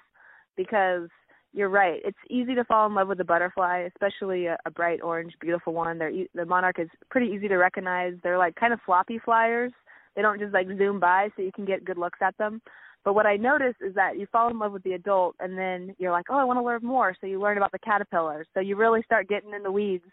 [0.56, 1.10] because
[1.54, 2.02] you're right.
[2.06, 5.74] It's easy to fall in love with a butterfly, especially a, a bright orange, beautiful
[5.74, 5.98] one.
[5.98, 8.14] They're the monarch is pretty easy to recognize.
[8.24, 9.72] They're like kind of floppy flyers.
[10.16, 12.62] They don't just like zoom by, so you can get good looks at them.
[13.04, 15.96] But what I noticed is that you fall in love with the adult and then
[15.98, 17.16] you're like, oh, I want to learn more.
[17.20, 18.48] So you learn about the caterpillars.
[18.54, 20.04] So you really start getting in the weeds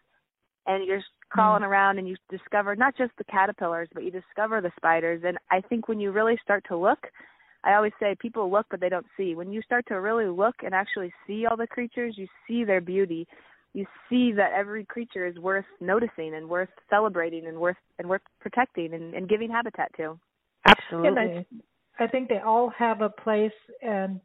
[0.67, 1.69] and you're crawling mm.
[1.69, 5.23] around and you discover not just the caterpillars, but you discover the spiders.
[5.25, 6.99] And I think when you really start to look,
[7.65, 9.35] I always say people look but they don't see.
[9.35, 12.81] When you start to really look and actually see all the creatures, you see their
[12.81, 13.27] beauty.
[13.73, 18.23] You see that every creature is worth noticing and worth celebrating and worth and worth
[18.41, 20.19] protecting and, and giving habitat to.
[20.67, 21.47] Absolutely.
[21.99, 24.21] I think they all have a place and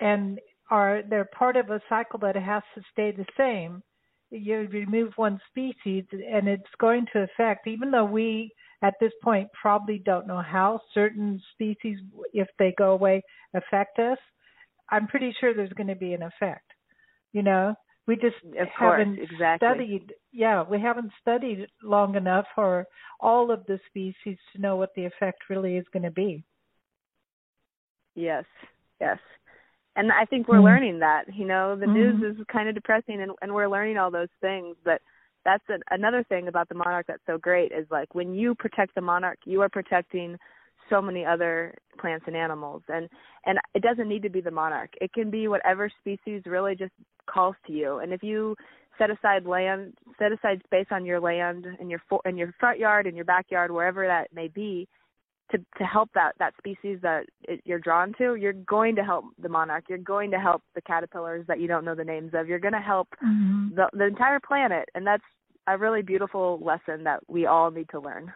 [0.00, 3.82] and are they're part of a cycle that has to stay the same.
[4.30, 8.50] You remove one species and it's going to affect even though we
[8.82, 11.98] at this point probably don't know how certain species
[12.32, 13.22] if they go away
[13.54, 14.18] affect us.
[14.90, 16.64] I'm pretty sure there's going to be an effect.
[17.32, 17.74] You know,
[18.06, 19.68] we just of haven't course, exactly.
[19.68, 22.86] studied yeah we haven't studied long enough for
[23.20, 26.44] all of the species to know what the effect really is going to be
[28.14, 28.44] Yes,
[29.00, 29.18] yes.
[30.00, 30.64] And I think we're Mm.
[30.64, 31.32] learning that.
[31.34, 31.92] You know, the Mhm.
[31.92, 34.76] news is kind of depressing, and and we're learning all those things.
[34.82, 35.02] But
[35.44, 38.94] that's an, another thing about the monarch that's so great is like when you protect
[38.94, 40.38] the monarch, you are protecting
[40.88, 43.08] so many other plants and animals and
[43.44, 46.92] and it doesn't need to be the monarch it can be whatever species really just
[47.26, 48.56] calls to you and if you
[48.98, 52.78] set aside land set aside space on your land in your for, in your front
[52.78, 54.88] yard in your backyard wherever that may be
[55.50, 59.24] to to help that that species that it, you're drawn to you're going to help
[59.40, 62.48] the monarch you're going to help the caterpillars that you don't know the names of
[62.48, 63.74] you're going to help Mhm.
[63.74, 65.24] the the entire planet and that's
[65.66, 68.32] a really beautiful lesson that we all need to learn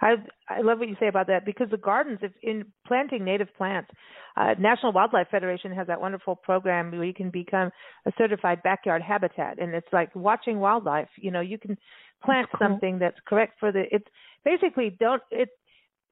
[0.00, 0.14] I
[0.48, 3.90] I love what you say about that because the gardens, if in planting native plants,
[4.36, 7.70] uh, National Wildlife Federation has that wonderful program where you can become
[8.06, 11.08] a certified backyard habitat, and it's like watching wildlife.
[11.16, 11.76] You know, you can
[12.24, 12.68] plant cool.
[12.68, 13.84] something that's correct for the.
[13.90, 14.06] It's
[14.44, 15.48] basically don't it.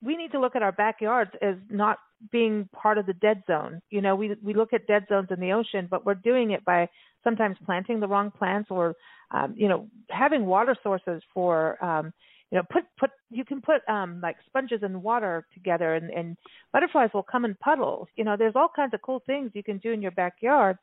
[0.03, 1.99] We need to look at our backyards as not
[2.31, 3.81] being part of the dead zone.
[3.91, 6.65] You know, we we look at dead zones in the ocean, but we're doing it
[6.65, 6.89] by
[7.23, 8.95] sometimes planting the wrong plants or
[9.31, 12.13] um, you know having water sources for um,
[12.55, 16.37] you know put put you can put um like sponges and water together and and
[16.73, 19.79] butterflies will come in puddles you know there's all kinds of cool things you can
[19.79, 20.79] do in your backyard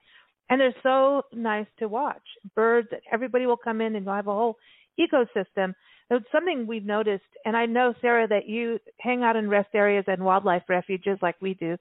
[0.49, 2.21] and they're so nice to watch
[2.55, 4.57] birds everybody will come in and you'll have a whole
[4.99, 5.73] ecosystem
[6.15, 10.05] it's something we've noticed and i know Sara that you hang out in rest areas
[10.07, 11.77] and wildlife refuges like we do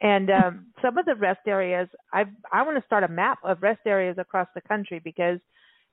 [0.00, 3.62] and um some of the rest areas i i want to start a map of
[3.62, 5.38] rest areas across the country because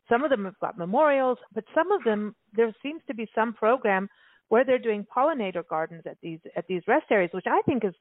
[0.10, 3.54] some of them have got memorials, but some of them there seems to be some
[3.54, 4.10] program
[4.50, 7.94] where they're doing pollinator gardens at these at these rest areas, which I think is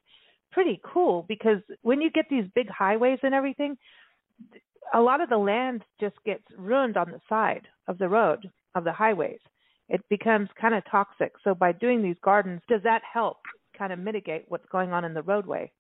[0.53, 3.77] pretty cool because when you get these big highways and everything,
[4.95, 8.85] a lot of the land just gets ruined on the side of the road of
[8.85, 9.41] the highways.
[9.89, 11.33] It becomes kind of toxic.
[11.45, 13.39] So by doing these gardens, does that help
[13.79, 15.71] kind of mitigate what's going on in the roadway?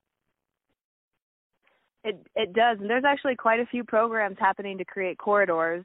[2.04, 5.84] It it does, and there's actually quite a few programs happening to create corridors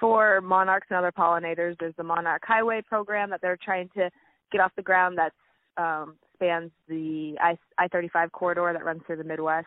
[0.00, 1.76] for monarchs and other pollinators.
[1.78, 4.10] There's the Monarch Highway program that they're trying to
[4.50, 5.32] get off the ground that
[5.80, 9.66] um, spans the I I 35 corridor that runs through the Midwest.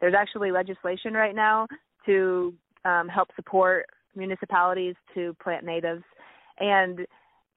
[0.00, 1.68] There's actually legislation right now
[2.06, 2.52] to
[2.84, 6.02] um, help support municipalities to plant natives,
[6.58, 7.06] and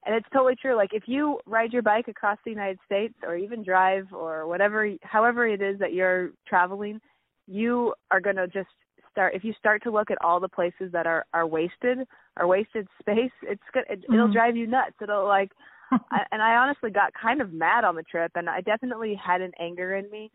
[0.05, 0.75] and it's totally true.
[0.75, 4.89] Like if you ride your bike across the United States, or even drive, or whatever,
[5.03, 6.99] however it is that you're traveling,
[7.47, 8.69] you are going to just
[9.11, 11.99] start if you start to look at all the places that are are wasted
[12.37, 14.33] are wasted space it's good it, it'll Mhm.
[14.33, 15.51] drive you nuts it'll like
[16.11, 19.41] I, and i honestly got kind of mad on the trip and i definitely had
[19.41, 20.31] an anger in me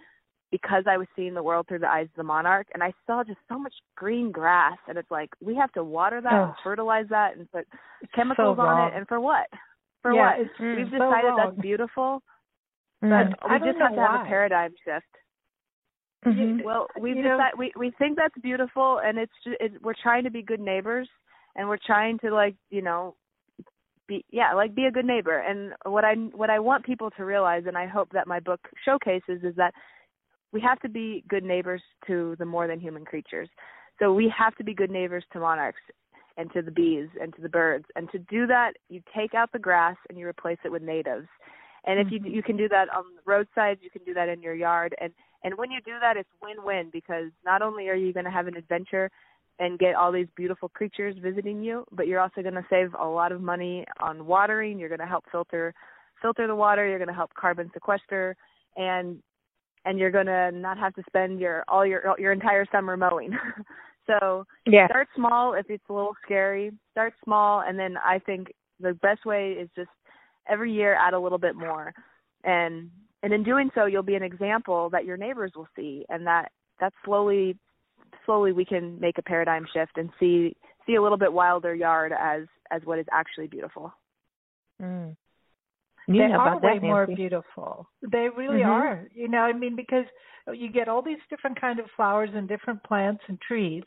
[0.51, 3.23] because i was seeing the world through the eyes of the monarch and i saw
[3.25, 7.07] just so much green grass and it's like we have to water that and fertilize
[7.11, 7.67] that and put
[8.01, 9.47] It's chemicals so on it and for what
[10.03, 10.77] for yeah, what Mm.
[10.77, 11.37] we've so decided wrong.
[11.37, 12.23] that's beautiful
[13.05, 13.11] Mm.
[13.39, 15.05] but I we just have to have a paradigm shift
[16.25, 16.65] Mhm.
[16.65, 20.31] well, you know- we we think that's beautiful, and it's just it, we're trying to
[20.31, 21.09] be good neighbors,
[21.55, 23.15] and we're trying to like you know,
[24.09, 25.39] be yeah like be a good neighbor.
[25.39, 28.61] And what I what I want people to realize, and I hope that my book
[28.85, 29.73] showcases, is that
[30.57, 33.51] we have to be good neighbors to the more than human creatures.
[33.99, 35.83] So we have to be good neighbors to monarchs
[36.39, 37.85] and to the bees and to the birds.
[37.95, 41.29] And to do that, you take out the grass and you replace it with natives.
[41.85, 42.33] And if you Mhm.
[42.37, 44.95] you can do that on the roadsides, you can do that in your yard.
[44.99, 45.13] And
[45.45, 48.47] and when you do that, it's win-win because not only are you going to have
[48.47, 49.11] an adventure
[49.59, 53.07] and get all these beautiful creatures visiting you, but you're also going to save a
[53.07, 54.79] lot of money on watering.
[54.79, 55.75] You're going to help filter
[56.23, 56.89] filter the water.
[56.89, 58.37] You're going to help carbon sequester,
[58.77, 59.23] and
[59.87, 63.31] and you're going to not have to spend your all your your entire summer mowing.
[64.07, 64.87] so Yeah.
[64.89, 66.73] start small if it's a little scary.
[66.91, 69.89] Start small, and then I think the best way is just
[70.49, 71.95] every year add a little bit more,
[72.45, 72.91] and
[73.23, 76.51] and in doing so, you'll be an example that your neighbors will see, and that
[76.81, 77.57] that slowly
[78.27, 82.13] slowly we can make a paradigm shift and see see a little bit wilder yard
[82.13, 83.93] as as what is actually beautiful.
[84.83, 85.17] Mm.
[86.09, 87.89] They You know are way that, more beautiful.
[88.03, 88.69] They really Mhm.
[88.69, 89.09] are.
[89.13, 90.07] You know, I mean, because
[90.53, 93.85] you get all these different kind of flowers and different plants and trees.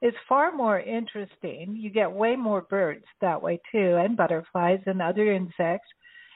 [0.00, 1.74] It's far more interesting.
[1.74, 5.88] You get way more birds that way too, and butterflies and other insects.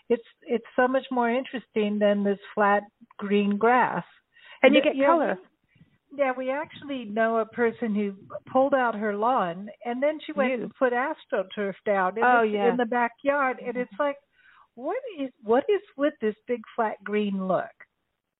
[0.08, 2.82] It's it's so much more interesting than this flat
[3.18, 4.04] green grass.
[4.62, 5.38] And you get yeah, color.
[6.14, 8.14] Yeah, we actually know a person who
[8.52, 10.62] pulled out her lawn and then she went You.
[10.64, 12.68] and put astroturf down in, Oh, the, yeah.
[12.70, 14.16] in the backyard, and it's like,
[14.74, 17.70] what is what is with this big flat green look?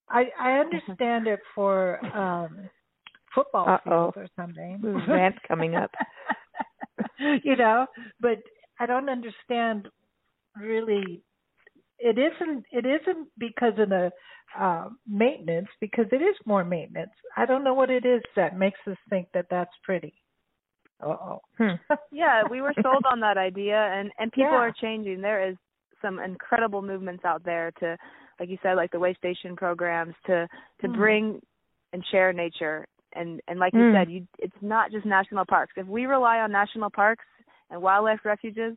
[0.09, 2.69] I I understand it for um
[3.35, 4.13] football Uh-oh.
[4.13, 4.81] fields or something.
[4.85, 5.91] Ooh, rant coming up.
[7.43, 7.87] you know,
[8.21, 8.39] but
[8.79, 9.89] I don't understand
[10.57, 11.23] really
[11.99, 14.11] it isn't it isn't because of the
[14.59, 17.13] uh, maintenance because it is more maintenance.
[17.37, 20.15] I don't know what it is that makes us think that that's pretty.
[21.03, 21.41] Uh oh.
[21.59, 21.75] Hmm.
[22.13, 24.59] yeah, we were sold on that idea, and and people yeah.
[24.59, 25.21] are changing.
[25.21, 25.57] There is
[26.03, 27.97] some incredible movements out there to,
[28.41, 30.49] like you said, like the way station programs to
[30.81, 30.95] to mm.
[30.95, 31.41] bring
[31.93, 32.87] and share nature.
[33.15, 33.79] And and like mm.
[33.79, 35.75] you said, you it's not just national parks.
[35.77, 37.25] If we rely on national parks
[37.71, 38.77] and wildlife refuges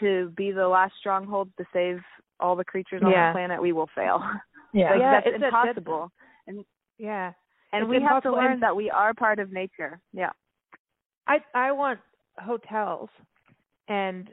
[0.00, 1.98] to be the last stronghold to save
[2.40, 3.30] all the creatures on yeah.
[3.30, 4.22] the planet, we will fail.
[4.74, 6.12] Yeah, like, yeah that's it's impossible.
[6.46, 6.64] A, and
[6.98, 7.32] yeah,
[7.72, 9.98] and it's we have to learn that we are part of nature.
[10.12, 10.28] Yeah.
[11.26, 12.00] I I want
[12.36, 13.08] hotels
[13.88, 14.28] and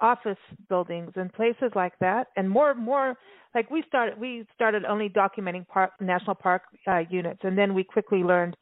[0.00, 0.38] office
[0.68, 3.14] buildings and places like that and more more
[3.54, 7.82] like we started we started only documenting park national park uh, units and then we
[7.82, 8.56] quickly learned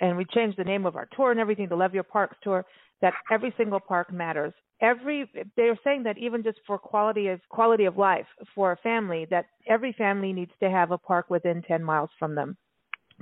[0.00, 2.64] and we changed the name of our tour and everything the love your parks tour
[3.04, 4.52] that every single park matters.
[4.80, 9.26] Every they're saying that even just for quality of quality of life for a family,
[9.30, 12.56] that every family needs to have a park within 10 miles from them,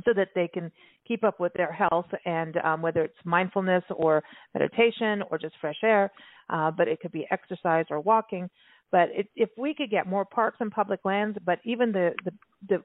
[0.05, 0.71] so that they can
[1.07, 4.23] keep up with their health and um, whether it's mindfulness or
[4.55, 6.11] meditation or just fresh air,
[6.51, 8.49] uh, but it could be exercise or walking.
[8.91, 12.33] But it, if we could get more parks and public lands, but even the the,
[12.69, 12.83] the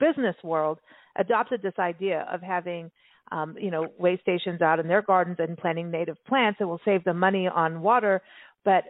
[0.00, 0.78] business world
[1.16, 2.90] adopted this idea of having
[3.32, 6.58] um, you know, way stations out in their gardens and planting native plants.
[6.60, 8.22] It will save them money on water,
[8.64, 8.84] but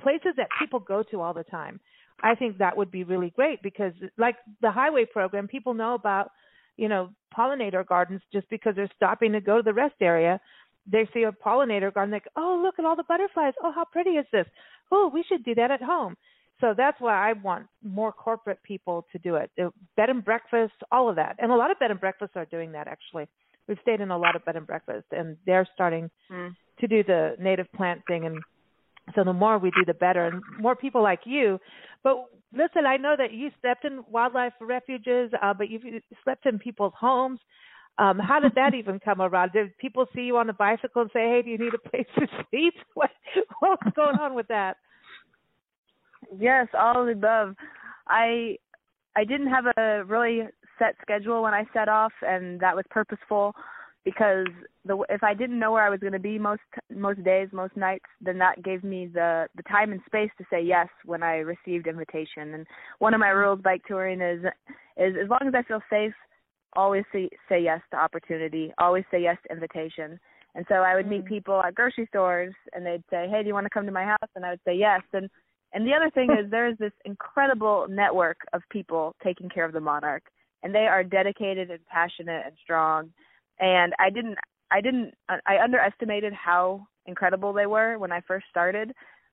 [0.00, 1.80] places that people go to all the time.
[2.22, 6.30] I think that would be really great because, like the highway program, people know about,
[6.76, 10.40] you know, pollinator gardens just because they're stopping to go to the rest area.
[10.86, 13.54] They see a pollinator garden, like, oh, look at all the butterflies.
[13.62, 14.46] Oh, how pretty is this?
[14.90, 16.16] Oh, we should do that at home.
[16.60, 19.50] So that's why I want more corporate people to do it.
[19.96, 21.36] Bed and breakfast, all of that.
[21.38, 23.28] And a lot of bed and breakfasts are doing that actually
[23.70, 26.54] we've stayed in a lot of bed and breakfast, and they're starting mm.
[26.80, 28.36] to do the native plant thing, and
[29.14, 31.58] so the more we do, the better, and more people like you.
[32.02, 35.82] But listen, I know that you slept in wildlife refuges, uh, but you've
[36.24, 37.38] slept in people's homes.
[38.00, 39.52] Um, how did that even come around?
[39.52, 42.06] Did people see you on a bicycle and say, "Hey, do you need a place
[42.18, 43.10] to sleep?" What,
[43.60, 44.78] what's going on with that?
[46.38, 47.54] Yes, all of the above.
[48.08, 48.56] I
[49.16, 50.44] I didn't have a really
[50.78, 53.54] set schedule when I set off, and that was purposeful
[54.04, 54.46] because
[54.86, 57.76] the if I didn't know where I was going to be most most days, most
[57.76, 61.36] nights, then that gave me the the time and space to say yes when I
[61.36, 62.54] received invitation.
[62.54, 62.66] And
[62.98, 64.40] one of my rules bike touring is
[64.96, 66.14] is as long as I feel safe,
[66.74, 70.18] always say say yes to opportunity, always say yes to invitation.
[70.54, 71.28] And so I would meet mm.
[71.28, 74.04] people at grocery stores, and they'd say, "Hey, do you want to come to my
[74.04, 75.02] house?" And I would say yes.
[75.12, 75.30] And
[75.72, 79.72] and the other thing is there is this incredible network of people taking care of
[79.72, 80.24] the monarch
[80.62, 83.10] and they are dedicated and passionate and strong
[83.58, 84.36] and i didn't
[84.70, 88.92] i didn't i underestimated how incredible they were when i first started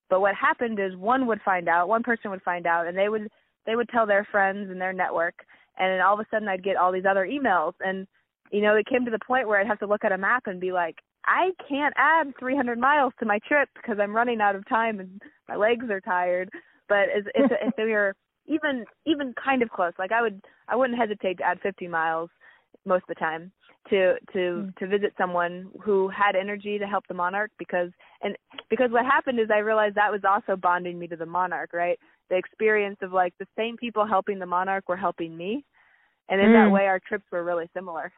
[0.10, 3.10] but what happened is one would find out one person would find out and they
[3.10, 3.28] would
[3.66, 5.36] they would tell their friends and their network
[5.78, 8.08] and then all of a sudden i'd get all these other emails and
[8.52, 10.44] you know it came to the point where i'd have to look at a map
[10.48, 14.56] and be like i can't add 300 miles to my trip because i'm running out
[14.56, 16.50] of time and my legs are tired
[16.90, 18.14] but it's, it's if we were
[18.48, 19.94] even even kind of close.
[20.00, 22.30] Like I would I wouldn't hesitate to add 50 miles
[22.86, 23.52] most of the time
[23.90, 24.76] to to mm.
[24.78, 27.90] to visit someone who had energy to help the monarch because
[28.22, 28.36] and
[28.70, 32.00] because what happened is I realized that was also bonding me to the monarch, right?
[32.30, 35.66] The experience of like the same people helping the monarch were helping me.
[36.30, 36.66] And in mm.
[36.66, 38.12] that way our trips were really similar.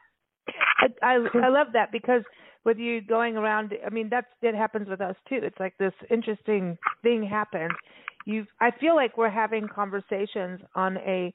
[0.78, 2.22] I, I I love that because
[2.64, 5.38] with you going around I mean that's it happens with us too.
[5.42, 7.72] It's like this interesting thing happened
[8.26, 11.32] you I feel like we're having conversations on a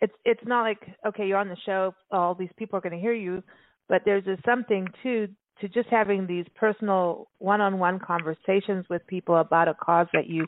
[0.00, 3.00] it's it's not like okay you're on the show all these people are going to
[3.00, 3.42] hear you
[3.88, 5.28] but there's a something to
[5.60, 10.46] to just having these personal one-on-one conversations with people about a cause that you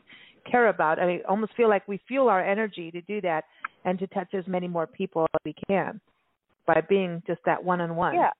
[0.49, 0.99] care about.
[0.99, 3.45] I mean, almost feel like we fuel our energy to do that
[3.85, 6.01] and to touch as many more people as we can
[6.65, 8.15] by being just that one-on-one.
[8.15, 8.31] Yeah.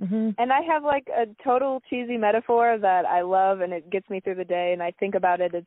[0.00, 0.30] Mm-hmm.
[0.38, 4.20] And I have like a total cheesy metaphor that I love and it gets me
[4.20, 5.54] through the day and I think about it.
[5.54, 5.66] It's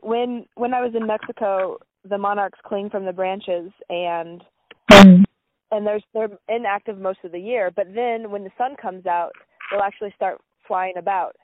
[0.00, 4.42] when when I was in Mexico, the monarchs cling from the branches and
[4.90, 5.22] mm-hmm.
[5.70, 7.70] and there's they're inactive most of the year.
[7.74, 9.32] But then when the sun comes out,
[9.70, 11.36] they'll actually start flying about.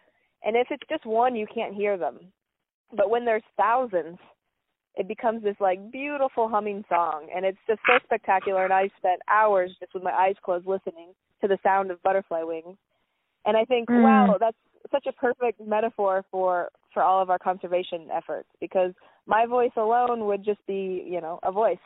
[0.42, 2.18] And if it's just one, you can't hear them.
[2.96, 4.18] But when there's thousands,
[4.96, 8.64] it becomes this like beautiful humming song, and it's just so spectacular.
[8.64, 12.42] And I spent hours just with my eyes closed listening to the sound of butterfly
[12.42, 12.76] wings.
[13.46, 14.02] And I think, mm.
[14.02, 14.56] wow, that's
[14.90, 18.92] such a perfect metaphor for for all of our conservation efforts because
[19.26, 21.78] my voice alone would just be you know a voice.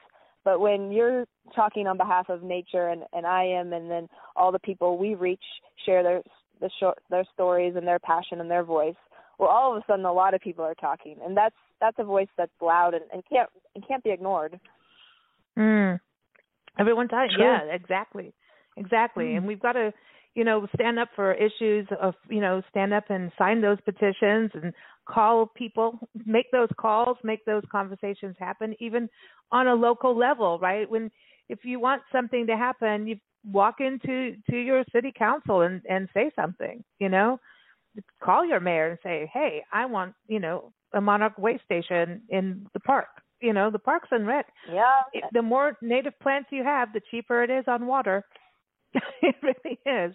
[0.45, 1.25] But when you're
[1.55, 5.15] talking on behalf of nature and and I am and then all the people we
[5.15, 5.45] reach
[5.85, 6.23] share their
[6.61, 8.95] the short, their stories and their passion and their voice
[9.39, 11.17] well all of a sudden a lot of people are talking.
[11.25, 14.59] And that's that's a voice that's loud and, and can't and can't be ignored.
[15.57, 16.01] Mm.
[16.81, 18.33] everyone talking yeah exactly.
[18.77, 19.27] Exactly.
[19.27, 19.37] Mm.
[19.39, 19.93] and we've got to
[20.35, 24.51] you know stand up for issues of you know stand up and sign those petitions
[24.55, 24.72] and
[25.07, 29.09] call people make those calls make those conversations happen even
[29.53, 30.89] on a local level right?
[30.89, 31.11] When
[31.49, 33.16] if you want something to happen you
[33.51, 37.39] walk into to your city council and and say something you know?
[38.20, 42.66] Call your mayor and say hey i want you know a monarch way station in
[42.72, 43.09] the park.
[43.41, 45.03] You know the parks and rec yeah.
[45.32, 48.24] The more native plants you have the cheaper it is on water
[49.23, 50.15] it really is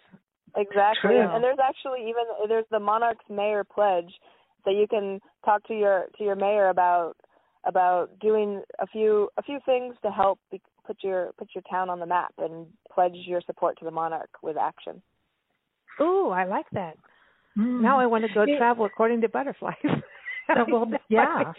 [0.55, 1.29] exactly True.
[1.29, 4.11] and there's actually even there's the monarch's mayor pledge
[4.65, 7.15] that you can talk to your to your mayor about
[7.65, 11.89] about doing a few a few things to help be, put your put your town
[11.89, 15.01] on the map and pledge your support to the monarch with action.
[16.01, 16.95] Ooh, I like that.
[17.57, 17.81] Mm.
[17.81, 18.57] Now I want to go yeah.
[18.57, 19.75] travel according to butterflies.
[20.67, 21.53] Well, yeah,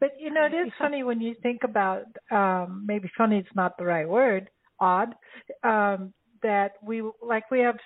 [0.00, 3.76] but you know it is funny when you think about um maybe funny is not
[3.76, 4.48] the right word,
[4.80, 5.14] odd,
[5.62, 7.76] um that we like we have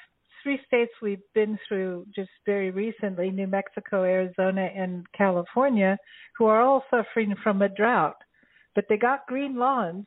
[0.42, 5.96] three states we've been through just very recently New Mexico, Arizona, and California
[6.36, 8.16] who are all suffering from a drought.
[8.74, 10.06] But they got green lawns.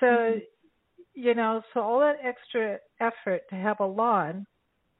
[0.00, 0.38] So, mm-hmm.
[1.14, 4.46] you know, so all that extra effort to have a lawn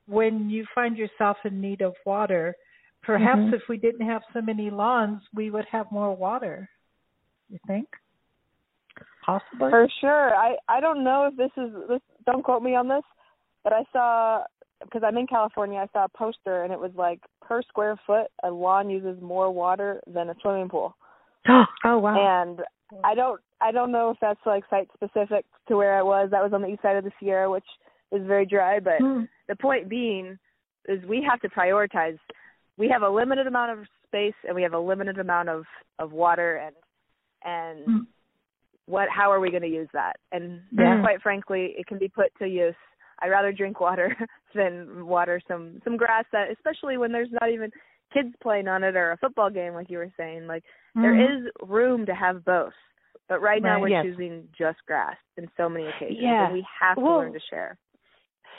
[0.07, 2.55] when you find yourself in need of water,
[3.03, 3.55] perhaps mm-hmm.
[3.55, 6.69] if we didn't have so many lawns, we would have more water.
[7.49, 7.89] You think?
[9.25, 9.71] Possibly.
[9.71, 10.35] For sure.
[10.35, 12.01] I I don't know if this is this.
[12.27, 13.03] Don't quote me on this,
[13.63, 14.45] but I saw
[14.83, 18.27] because I'm in California, I saw a poster and it was like per square foot,
[18.43, 20.97] a lawn uses more water than a swimming pool.
[21.49, 22.43] oh wow!
[22.43, 22.61] And
[23.03, 26.29] I don't, I don't know if that's like site specific to where I was.
[26.31, 27.65] That was on the east side of the Sierra, which
[28.13, 28.81] is very dry.
[28.81, 29.29] But mm.
[29.49, 30.39] the point being
[30.89, 32.19] is we have to prioritize.
[32.77, 35.65] We have a limited amount of space and we have a limited amount of
[35.99, 36.75] of water and
[37.45, 38.07] and mm.
[38.87, 40.17] What how are we going to use that?
[40.33, 41.01] And yeah.
[41.01, 42.75] quite frankly, it can be put to use
[43.21, 44.17] I'd rather drink water
[44.55, 47.71] than water some some grass that especially when there's not even
[48.13, 50.47] kids playing on it or a football game like you were saying.
[50.47, 50.63] Like
[50.97, 51.03] mm-hmm.
[51.03, 52.73] there is room to have both.
[53.29, 54.05] But right, right now we're yes.
[54.05, 56.19] choosing just grass in so many occasions.
[56.21, 56.45] Yeah.
[56.45, 57.79] And we have to well, learn to share.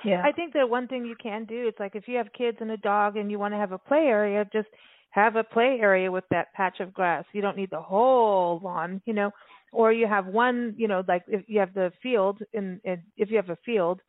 [0.03, 0.23] Yeah.
[0.25, 2.71] I think that one thing you can do is like if you have kids and
[2.71, 4.67] a dog and you want to have a play area, just
[5.11, 7.25] have a play area with that patch of grass.
[7.31, 9.31] You don't need the whole lawn, you know.
[9.79, 13.29] Or you have one, you know, like if you have the field in, in if
[13.29, 14.01] you have a field,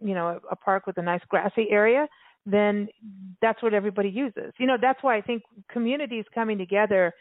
[0.00, 2.06] you know a, a park with a nice grassy area
[2.44, 2.88] then
[3.40, 4.52] that's what everybody uses.
[4.58, 7.12] You know that's why i think communities coming together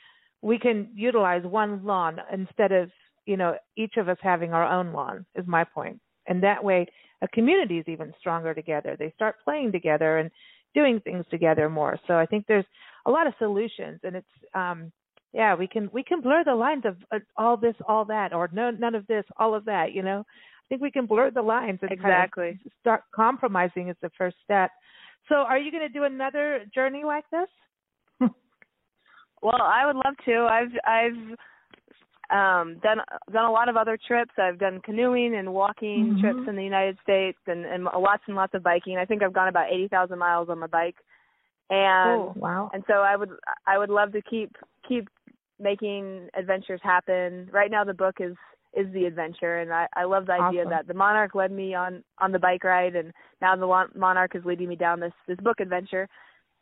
[0.42, 2.90] we can utilize one lawn instead of
[3.26, 6.00] you know each of us having our own lawn is my point.
[6.28, 6.88] And that way
[7.22, 8.96] a community is even stronger together.
[8.98, 10.32] They start playing together and
[10.74, 12.00] doing things together more.
[12.08, 12.66] So i think there's
[13.06, 14.92] a lot of solutions and it's um
[15.34, 18.50] yeah we can we can blur the lines of uh, all this all that or
[18.54, 21.42] no none of this all of that you know I think we can blur the
[21.42, 24.72] lines and exactly kind of start compromising is the first step.
[25.28, 27.50] So, are you going to do another journey like this?
[29.42, 30.48] well, I would love to.
[30.50, 31.38] I've I've
[32.32, 33.00] um done
[33.32, 34.32] done a lot of other trips.
[34.38, 36.22] I've done canoeing and walking mm-hmm.
[36.22, 38.98] trips in the United States and and lots and lots of biking.
[38.98, 40.96] I think I've gone about 80,000 miles on my bike.
[41.70, 42.70] And oh, wow.
[42.74, 43.30] And so I would
[43.68, 44.56] I would love to keep
[44.88, 45.08] keep
[45.62, 47.50] making adventures happen.
[47.52, 48.36] Right now the book is
[48.74, 50.70] is the adventure and I, I love the idea awesome.
[50.70, 54.46] that the monarch led me on on the bike ride and now the monarch is
[54.46, 56.08] leading me down this this book adventure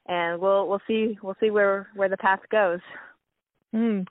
[0.07, 2.79] and we'll we'll see we'll see where where the path goes
[3.75, 4.05] mm.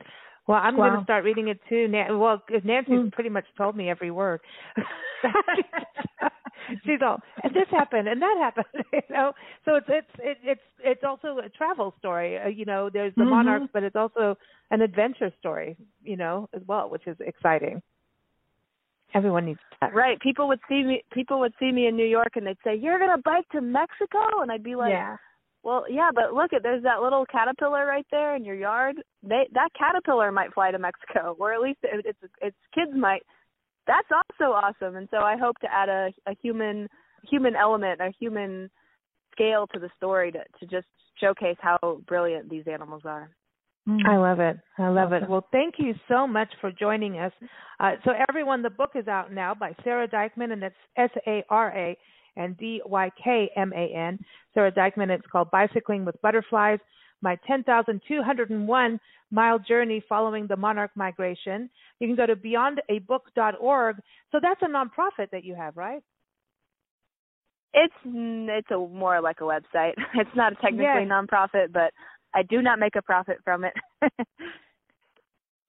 [0.49, 0.88] Well i'm wow.
[0.88, 1.86] going to start reading it too
[2.18, 3.12] well nancy's mm.
[3.12, 4.40] pretty much told me every word
[6.84, 9.32] she's all and this happened and that happened you know
[9.64, 13.20] so it's it's it, it's it's also a travel story uh, you know there's the
[13.20, 13.30] mm-hmm.
[13.30, 14.36] monarchs but it's also
[14.72, 17.80] an adventure story you know as well which is exciting
[19.14, 19.94] Everyone needs that.
[19.94, 20.20] Right.
[20.20, 22.99] People would see me people would see me in New York and they'd say, "You're
[22.99, 25.16] going to bike to Mexico?" And I'd be like, "Yeah."
[25.62, 28.96] Well, yeah, but look at there's that little caterpillar right there in your yard.
[29.22, 33.22] They that caterpillar might fly to Mexico, or at least it, it's its kids might.
[33.86, 34.96] That's also awesome.
[34.96, 36.88] And so I hope to add a a human
[37.28, 38.70] human element, a human
[39.32, 40.86] scale to the story to to just
[41.20, 43.30] showcase how brilliant these animals are.
[44.06, 44.59] I love it.
[44.76, 45.28] I love it.
[45.28, 47.32] Well, thank you so much for joining us.
[47.80, 51.42] Uh, so, everyone, the book is out now by Sara Dykman, and it's S A
[51.48, 51.96] R A
[52.39, 54.18] and D Y K M A N.
[54.55, 56.78] Sara Dykman, it's called Bicycling with Butterflies
[57.20, 61.68] My 10,201 Mile Journey Following the Monarch Migration.
[62.01, 63.97] You can go to beyondabook.org.
[64.32, 66.03] So, that's a nonprofit that you have, right?
[67.74, 69.93] It's it's a more like a website.
[70.14, 71.09] It's not technically Yes.
[71.11, 71.93] nonprofit, but
[72.34, 73.74] I do not make a profit from it.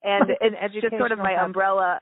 [0.04, 1.48] and It's it's just sort of my hub.
[1.48, 2.00] umbrella.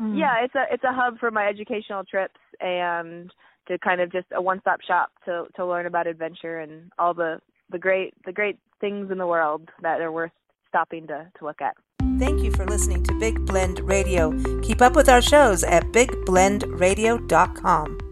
[0.00, 0.18] Mm.
[0.18, 3.30] Yeah, it's a it's a hub for my educational trips and
[3.68, 7.40] to kind of just a one-stop shop to to learn about adventure and all the
[7.70, 10.32] the great the great things in the world that are worth
[10.68, 11.76] stopping to to look at.
[12.18, 14.32] Thank you for listening to Big Blend Radio.
[14.62, 18.07] Keep up with our shows at bigblendradio.com.